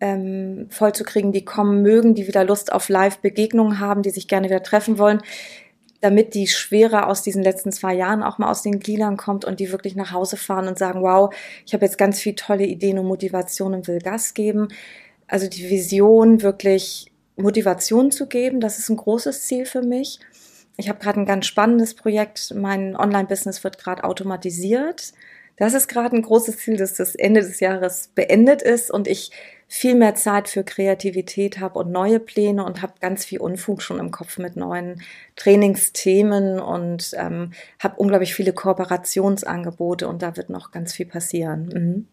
ähm, 0.00 0.66
vollzukriegen, 0.70 1.32
die 1.32 1.44
kommen 1.44 1.82
mögen, 1.82 2.14
die 2.14 2.28
wieder 2.28 2.44
Lust 2.44 2.72
auf 2.72 2.88
Live-Begegnungen 2.88 3.80
haben, 3.80 4.02
die 4.02 4.10
sich 4.10 4.28
gerne 4.28 4.48
wieder 4.48 4.62
treffen 4.62 4.98
wollen 4.98 5.20
damit 6.00 6.34
die 6.34 6.46
Schwere 6.46 7.06
aus 7.06 7.22
diesen 7.22 7.42
letzten 7.42 7.72
zwei 7.72 7.94
Jahren 7.94 8.22
auch 8.22 8.38
mal 8.38 8.50
aus 8.50 8.62
den 8.62 8.78
Gliedern 8.78 9.16
kommt 9.16 9.44
und 9.44 9.58
die 9.60 9.72
wirklich 9.72 9.96
nach 9.96 10.12
Hause 10.12 10.36
fahren 10.36 10.68
und 10.68 10.78
sagen, 10.78 11.02
wow, 11.02 11.34
ich 11.66 11.74
habe 11.74 11.84
jetzt 11.84 11.98
ganz 11.98 12.20
viele 12.20 12.36
tolle 12.36 12.64
Ideen 12.64 12.98
und 12.98 13.06
Motivationen 13.06 13.80
und 13.80 13.88
will 13.88 13.98
Gas 13.98 14.34
geben. 14.34 14.68
Also 15.26 15.48
die 15.48 15.68
Vision, 15.68 16.42
wirklich 16.42 17.10
Motivation 17.36 18.10
zu 18.10 18.26
geben, 18.26 18.60
das 18.60 18.78
ist 18.78 18.88
ein 18.88 18.96
großes 18.96 19.46
Ziel 19.46 19.66
für 19.66 19.82
mich. 19.82 20.20
Ich 20.76 20.88
habe 20.88 21.00
gerade 21.00 21.20
ein 21.20 21.26
ganz 21.26 21.46
spannendes 21.46 21.94
Projekt. 21.94 22.54
Mein 22.54 22.94
Online-Business 22.94 23.64
wird 23.64 23.78
gerade 23.78 24.04
automatisiert. 24.04 25.12
Das 25.58 25.74
ist 25.74 25.88
gerade 25.88 26.16
ein 26.16 26.22
großes 26.22 26.58
Ziel, 26.58 26.76
dass 26.76 26.94
das 26.94 27.14
Ende 27.14 27.40
des 27.40 27.60
Jahres 27.60 28.10
beendet 28.14 28.62
ist 28.62 28.90
und 28.90 29.08
ich 29.08 29.32
viel 29.66 29.94
mehr 29.94 30.14
Zeit 30.14 30.48
für 30.48 30.64
Kreativität 30.64 31.60
habe 31.60 31.78
und 31.78 31.90
neue 31.90 32.20
Pläne 32.20 32.64
und 32.64 32.80
habe 32.80 32.94
ganz 33.00 33.24
viel 33.24 33.38
Unfug 33.40 33.82
schon 33.82 33.98
im 33.98 34.10
Kopf 34.10 34.38
mit 34.38 34.56
neuen 34.56 35.02
Trainingsthemen 35.36 36.58
und 36.58 37.10
ähm, 37.18 37.52
habe 37.78 37.96
unglaublich 37.96 38.34
viele 38.34 38.54
Kooperationsangebote 38.54 40.08
und 40.08 40.22
da 40.22 40.36
wird 40.36 40.48
noch 40.48 40.70
ganz 40.70 40.94
viel 40.94 41.06
passieren. 41.06 41.66
Mhm 41.66 42.08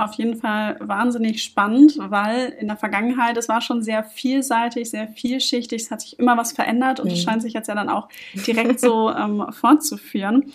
auf 0.00 0.14
jeden 0.14 0.36
Fall 0.36 0.76
wahnsinnig 0.80 1.42
spannend, 1.42 1.98
weil 1.98 2.48
in 2.58 2.68
der 2.68 2.76
Vergangenheit, 2.76 3.36
es 3.36 3.48
war 3.48 3.60
schon 3.60 3.82
sehr 3.82 4.02
vielseitig, 4.02 4.90
sehr 4.90 5.08
vielschichtig, 5.08 5.82
es 5.82 5.90
hat 5.90 6.00
sich 6.00 6.18
immer 6.18 6.36
was 6.36 6.52
verändert 6.52 7.00
und 7.00 7.12
es 7.12 7.20
mhm. 7.20 7.22
scheint 7.22 7.42
sich 7.42 7.52
jetzt 7.52 7.68
ja 7.68 7.74
dann 7.74 7.88
auch 7.88 8.08
direkt 8.46 8.80
so 8.80 9.10
ähm, 9.14 9.46
fortzuführen. 9.50 10.52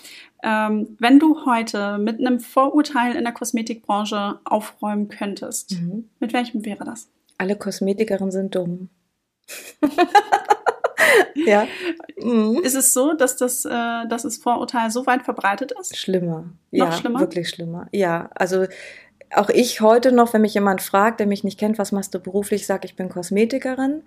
Ähm, 0.47 0.95
wenn 0.99 1.17
du 1.17 1.43
heute 1.47 1.97
mit 1.97 2.19
einem 2.19 2.39
Vorurteil 2.39 3.15
in 3.15 3.23
der 3.23 3.33
Kosmetikbranche 3.33 4.39
aufräumen 4.43 5.07
könntest, 5.07 5.71
mhm. 5.71 6.07
mit 6.19 6.33
welchem 6.33 6.63
wäre 6.63 6.85
das? 6.85 7.09
Alle 7.39 7.55
Kosmetikerinnen 7.55 8.31
sind 8.31 8.53
dumm. 8.53 8.89
ja. 11.47 11.67
Mhm. 12.21 12.59
Ist 12.63 12.75
es 12.75 12.93
so, 12.93 13.13
dass 13.13 13.37
das, 13.37 13.65
äh, 13.65 14.07
dass 14.07 14.21
das 14.21 14.37
Vorurteil 14.37 14.91
so 14.91 15.07
weit 15.07 15.23
verbreitet 15.23 15.71
ist? 15.71 15.97
Schlimmer. 15.97 16.45
Noch 16.69 16.85
ja, 16.85 16.91
schlimmer? 16.91 17.19
Wirklich 17.21 17.49
schlimmer. 17.49 17.87
Ja, 17.91 18.29
also 18.35 18.67
auch 19.33 19.49
ich 19.49 19.81
heute 19.81 20.11
noch, 20.11 20.33
wenn 20.33 20.41
mich 20.41 20.53
jemand 20.53 20.83
fragt, 20.83 21.19
der 21.19 21.25
mich 21.25 21.43
nicht 21.43 21.59
kennt, 21.59 21.79
was 21.79 21.91
machst 21.91 22.13
du 22.13 22.19
beruflich, 22.19 22.67
sage 22.67 22.85
ich 22.85 22.95
bin 22.95 23.09
Kosmetikerin. 23.09 24.03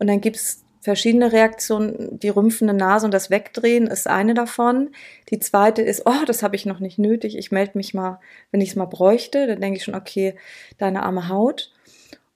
Und 0.00 0.08
dann 0.08 0.20
gibt 0.20 0.36
es 0.36 0.64
verschiedene 0.80 1.32
Reaktionen. 1.32 2.18
Die 2.18 2.28
rümpfende 2.28 2.74
Nase 2.74 3.06
und 3.06 3.14
das 3.14 3.30
Wegdrehen 3.30 3.86
ist 3.86 4.06
eine 4.06 4.34
davon. 4.34 4.90
Die 5.30 5.38
zweite 5.38 5.82
ist, 5.82 6.02
oh, 6.06 6.24
das 6.26 6.42
habe 6.42 6.56
ich 6.56 6.66
noch 6.66 6.80
nicht 6.80 6.98
nötig. 6.98 7.36
Ich 7.36 7.52
melde 7.52 7.72
mich 7.74 7.94
mal, 7.94 8.20
wenn 8.50 8.60
ich 8.60 8.70
es 8.70 8.76
mal 8.76 8.86
bräuchte. 8.86 9.46
Dann 9.46 9.60
denke 9.60 9.78
ich 9.78 9.84
schon, 9.84 9.94
okay, 9.94 10.36
deine 10.78 11.02
arme 11.02 11.28
Haut. 11.28 11.72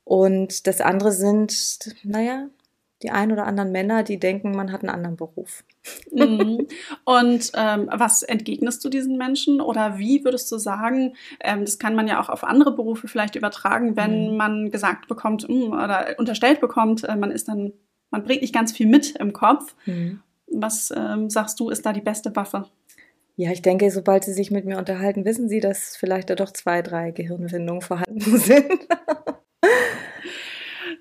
Und 0.05 0.67
das 0.67 0.81
andere 0.81 1.13
sind, 1.13 1.95
naja, 2.03 2.49
die 3.03 3.11
ein 3.11 3.33
oder 3.33 3.47
anderen 3.47 3.73
Männer, 3.73 4.03
die 4.03 4.19
denken, 4.19 4.51
man 4.55 4.73
hat 4.73 4.83
einen 4.83 4.91
anderen 4.91 5.17
Beruf. 5.17 5.65
Mhm. 6.13 6.67
Und 7.05 7.53
ähm, 7.55 7.89
was 7.93 8.23
entgegnest 8.23 8.85
du 8.85 8.89
diesen 8.89 9.17
Menschen 9.17 9.61
oder 9.61 9.99
wie 9.99 10.25
würdest 10.25 10.53
du 10.53 10.59
sagen, 10.59 11.15
ähm, 11.41 11.65
das 11.65 11.79
kann 11.79 11.95
man 11.95 12.09
ja 12.09 12.21
auch 12.21 12.29
auf 12.29 12.45
andere 12.45 12.73
Berufe 12.73 13.09
vielleicht 13.09 13.37
übertragen, 13.37 13.97
wenn 13.97 14.33
mhm. 14.33 14.37
man 14.37 14.71
gesagt 14.71 15.09
bekommt 15.09 15.49
mh, 15.49 15.55
hm, 15.55 15.73
oder 15.73 16.15
unterstellt 16.19 16.61
bekommt, 16.61 17.05
äh, 17.05 17.17
man 17.17 17.31
ist 17.31 17.49
dann 17.49 17.73
man 18.11 18.23
bringt 18.23 18.43
nicht 18.43 18.55
ganz 18.55 18.73
viel 18.73 18.87
mit 18.87 19.17
im 19.17 19.33
Kopf. 19.33 19.75
Mhm. 19.87 20.21
Was 20.47 20.93
ähm, 20.97 21.31
sagst 21.31 21.61
du, 21.61 21.71
ist 21.71 21.87
da 21.87 21.93
die 21.93 22.01
beste 22.01 22.35
Waffe? 22.35 22.67
Ja, 23.37 23.53
ich 23.53 23.63
denke, 23.63 23.91
sobald 23.91 24.25
Sie 24.25 24.33
sich 24.33 24.51
mit 24.51 24.67
mir 24.67 24.77
unterhalten, 24.77 25.25
wissen 25.25 25.49
Sie, 25.49 25.61
dass 25.61 25.97
vielleicht 25.97 26.29
da 26.29 26.35
doch 26.35 26.53
zwei, 26.53 26.83
drei 26.83 27.11
Gehirnwindungen 27.11 27.81
vorhanden 27.81 28.21
sind. 28.39 28.87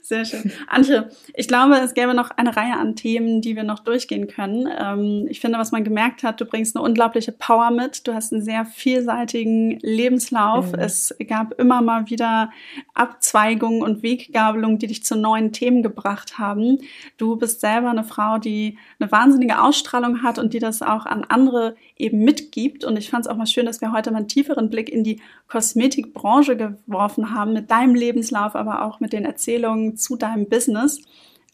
Sehr 0.02 0.26
schön. 0.26 0.52
Antje, 0.68 1.10
ich 1.34 1.48
glaube, 1.48 1.76
es 1.78 1.94
gäbe 1.94 2.14
noch 2.14 2.32
eine 2.32 2.56
Reihe 2.56 2.78
an 2.78 2.96
Themen, 2.96 3.42
die 3.42 3.56
wir 3.56 3.64
noch 3.64 3.80
durchgehen 3.80 4.28
können. 4.28 4.68
Ähm, 4.78 5.28
ich 5.30 5.40
finde, 5.40 5.60
was 5.60 5.72
man 5.72 5.84
gemerkt 5.84 6.24
hat, 6.24 6.42
du 6.42 6.46
bringst 6.46 6.76
eine 6.76 6.84
unglaubliche 6.84 7.32
Power 7.32 7.70
mit. 7.72 8.08
Du 8.08 8.14
hast 8.14 8.34
einen 8.34 8.42
sehr 8.42 8.66
vielseitigen 8.66 9.80
Lebenslauf. 9.82 10.72
Mhm. 10.72 10.80
Es 10.80 11.16
gab 11.28 11.60
immer 11.60 11.82
mal 11.82 12.10
wieder 12.10 12.52
Abzweigungen 12.94 13.82
und 13.82 14.02
Weggabelungen, 14.02 14.80
die 14.80 14.88
dich 14.88 15.04
zu 15.04 15.16
neuen 15.16 15.52
Themen 15.52 15.84
gebracht 15.84 16.40
haben. 16.40 16.80
Du 17.18 17.36
bist 17.36 17.62
selber 17.62 17.90
eine 17.90 18.04
Frau, 18.04 18.38
die 18.38 18.78
eine 19.00 19.12
wahnsinnige 19.12 19.62
Ausstrahlung 19.62 20.24
hat 20.24 20.40
und 20.40 20.54
die 20.54 20.60
das 20.60 20.82
auch 20.82 21.06
an 21.06 21.26
andere 21.28 21.76
eben 22.00 22.24
mitgibt. 22.24 22.84
Und 22.84 22.98
ich 22.98 23.10
fand 23.10 23.26
es 23.26 23.32
auch 23.32 23.36
mal 23.36 23.46
schön, 23.46 23.66
dass 23.66 23.82
wir 23.82 23.92
heute 23.92 24.10
mal 24.10 24.20
einen 24.20 24.28
tieferen 24.28 24.70
Blick 24.70 24.90
in 24.90 25.04
die 25.04 25.22
Kosmetikbranche 25.48 26.58
geworfen 26.58 27.36
haben, 27.36 27.54
mit 27.54 27.70
deinem 27.70 27.94
Lebenslauf, 27.94 28.56
aber 28.56 28.86
auch 28.86 29.00
mit 29.00 29.14
den 29.14 29.26
Erzählungen 29.26 29.98
zu 29.98 30.16
deinem 30.16 30.48
Business. 30.48 31.02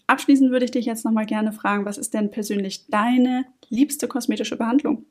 Abschließend 0.07 0.51
würde 0.51 0.65
ich 0.65 0.71
dich 0.71 0.85
jetzt 0.85 1.03
nochmal 1.03 1.25
gerne 1.25 1.51
fragen, 1.51 1.85
was 1.85 1.97
ist 1.97 2.13
denn 2.13 2.29
persönlich 2.29 2.87
deine 2.87 3.45
liebste 3.69 4.07
kosmetische 4.07 4.55
Behandlung? 4.55 5.03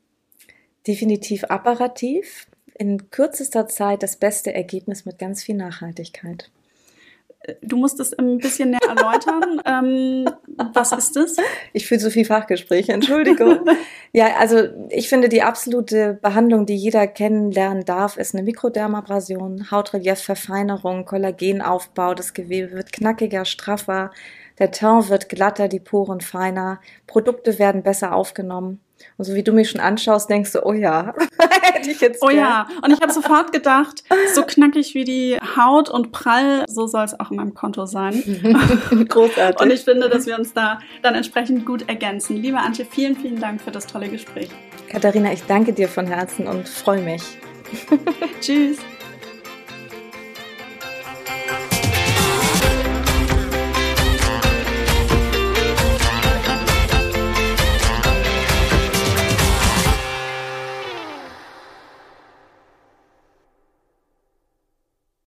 Definitiv 0.87 1.45
apparativ. 1.45 2.47
In 2.77 3.11
kürzester 3.11 3.67
Zeit 3.69 4.03
das 4.03 4.17
beste 4.17 4.55
Ergebnis 4.55 5.05
mit 5.05 5.19
ganz 5.19 5.43
viel 5.43 5.57
Nachhaltigkeit. 5.57 6.51
Du 7.61 7.77
musst 7.77 8.01
es 8.01 8.13
ein 8.15 8.39
bisschen 8.39 8.71
näher 8.71 8.89
erläutern. 8.89 9.61
ähm, 9.67 10.29
was 10.73 10.93
ist 10.93 11.17
das? 11.17 11.37
Ich 11.73 11.87
fühle 11.87 12.01
so 12.01 12.11
viel 12.11 12.25
Fachgespräche, 12.25 12.93
Entschuldigung. 12.93 13.61
ja, 14.13 14.37
also 14.39 14.69
ich 14.91 15.09
finde 15.09 15.29
die 15.29 15.43
absolute 15.43 16.19
Behandlung, 16.21 16.67
die 16.67 16.77
jeder 16.77 17.07
kennenlernen 17.07 17.85
darf, 17.85 18.17
ist 18.17 18.35
eine 18.35 18.45
Mikrodermabrasion, 18.45 19.71
Hautreliefverfeinerung, 19.71 21.05
Kollagenaufbau, 21.05 22.15
das 22.15 22.35
Gewebe 22.35 22.73
wird 22.73 22.93
knackiger, 22.93 23.45
straffer, 23.45 24.11
der 24.59 24.71
Teint 24.71 25.09
wird 25.09 25.29
glatter, 25.29 25.69
die 25.69 25.81
Poren 25.81 26.21
feiner, 26.21 26.81
Produkte 27.07 27.59
werden 27.59 27.83
besser 27.83 28.15
aufgenommen. 28.15 28.81
Und 29.17 29.25
so 29.25 29.35
wie 29.35 29.43
du 29.43 29.53
mich 29.53 29.71
schon 29.71 29.81
anschaust, 29.81 30.29
denkst 30.29 30.53
du, 30.53 30.65
oh 30.65 30.73
ja, 30.73 31.15
hätte 31.73 31.91
ich 31.91 32.01
jetzt. 32.01 32.23
Oh 32.23 32.29
gern. 32.29 32.39
ja, 32.39 32.69
und 32.83 32.93
ich 32.93 33.01
habe 33.01 33.13
sofort 33.13 33.53
gedacht, 33.53 34.03
so 34.35 34.43
knackig 34.43 34.95
wie 34.95 35.05
die 35.05 35.39
Haut 35.57 35.89
und 35.89 36.13
prall, 36.13 36.65
so 36.69 36.87
soll 36.87 37.05
es 37.05 37.19
auch 37.19 37.31
in 37.31 37.37
meinem 37.37 37.55
Konto 37.55 37.87
sein. 37.87 38.15
Großartig. 39.09 39.61
Und 39.61 39.73
ich 39.73 39.83
finde, 39.83 40.09
dass 40.09 40.27
wir 40.27 40.39
uns 40.39 40.53
da 40.53 40.81
dann 41.03 41.15
entsprechend 41.15 41.65
gut 41.65 41.89
ergänzen. 41.89 42.37
Liebe 42.37 42.59
Antje, 42.59 42.85
vielen, 42.85 43.17
vielen 43.17 43.41
Dank 43.41 43.61
für 43.61 43.71
das 43.71 43.87
tolle 43.87 44.09
Gespräch. 44.09 44.49
Katharina, 44.89 45.33
ich 45.33 45.45
danke 45.45 45.73
dir 45.73 45.89
von 45.89 46.07
Herzen 46.07 46.47
und 46.47 46.69
freue 46.69 47.03
mich. 47.03 47.23
Tschüss. 48.41 48.79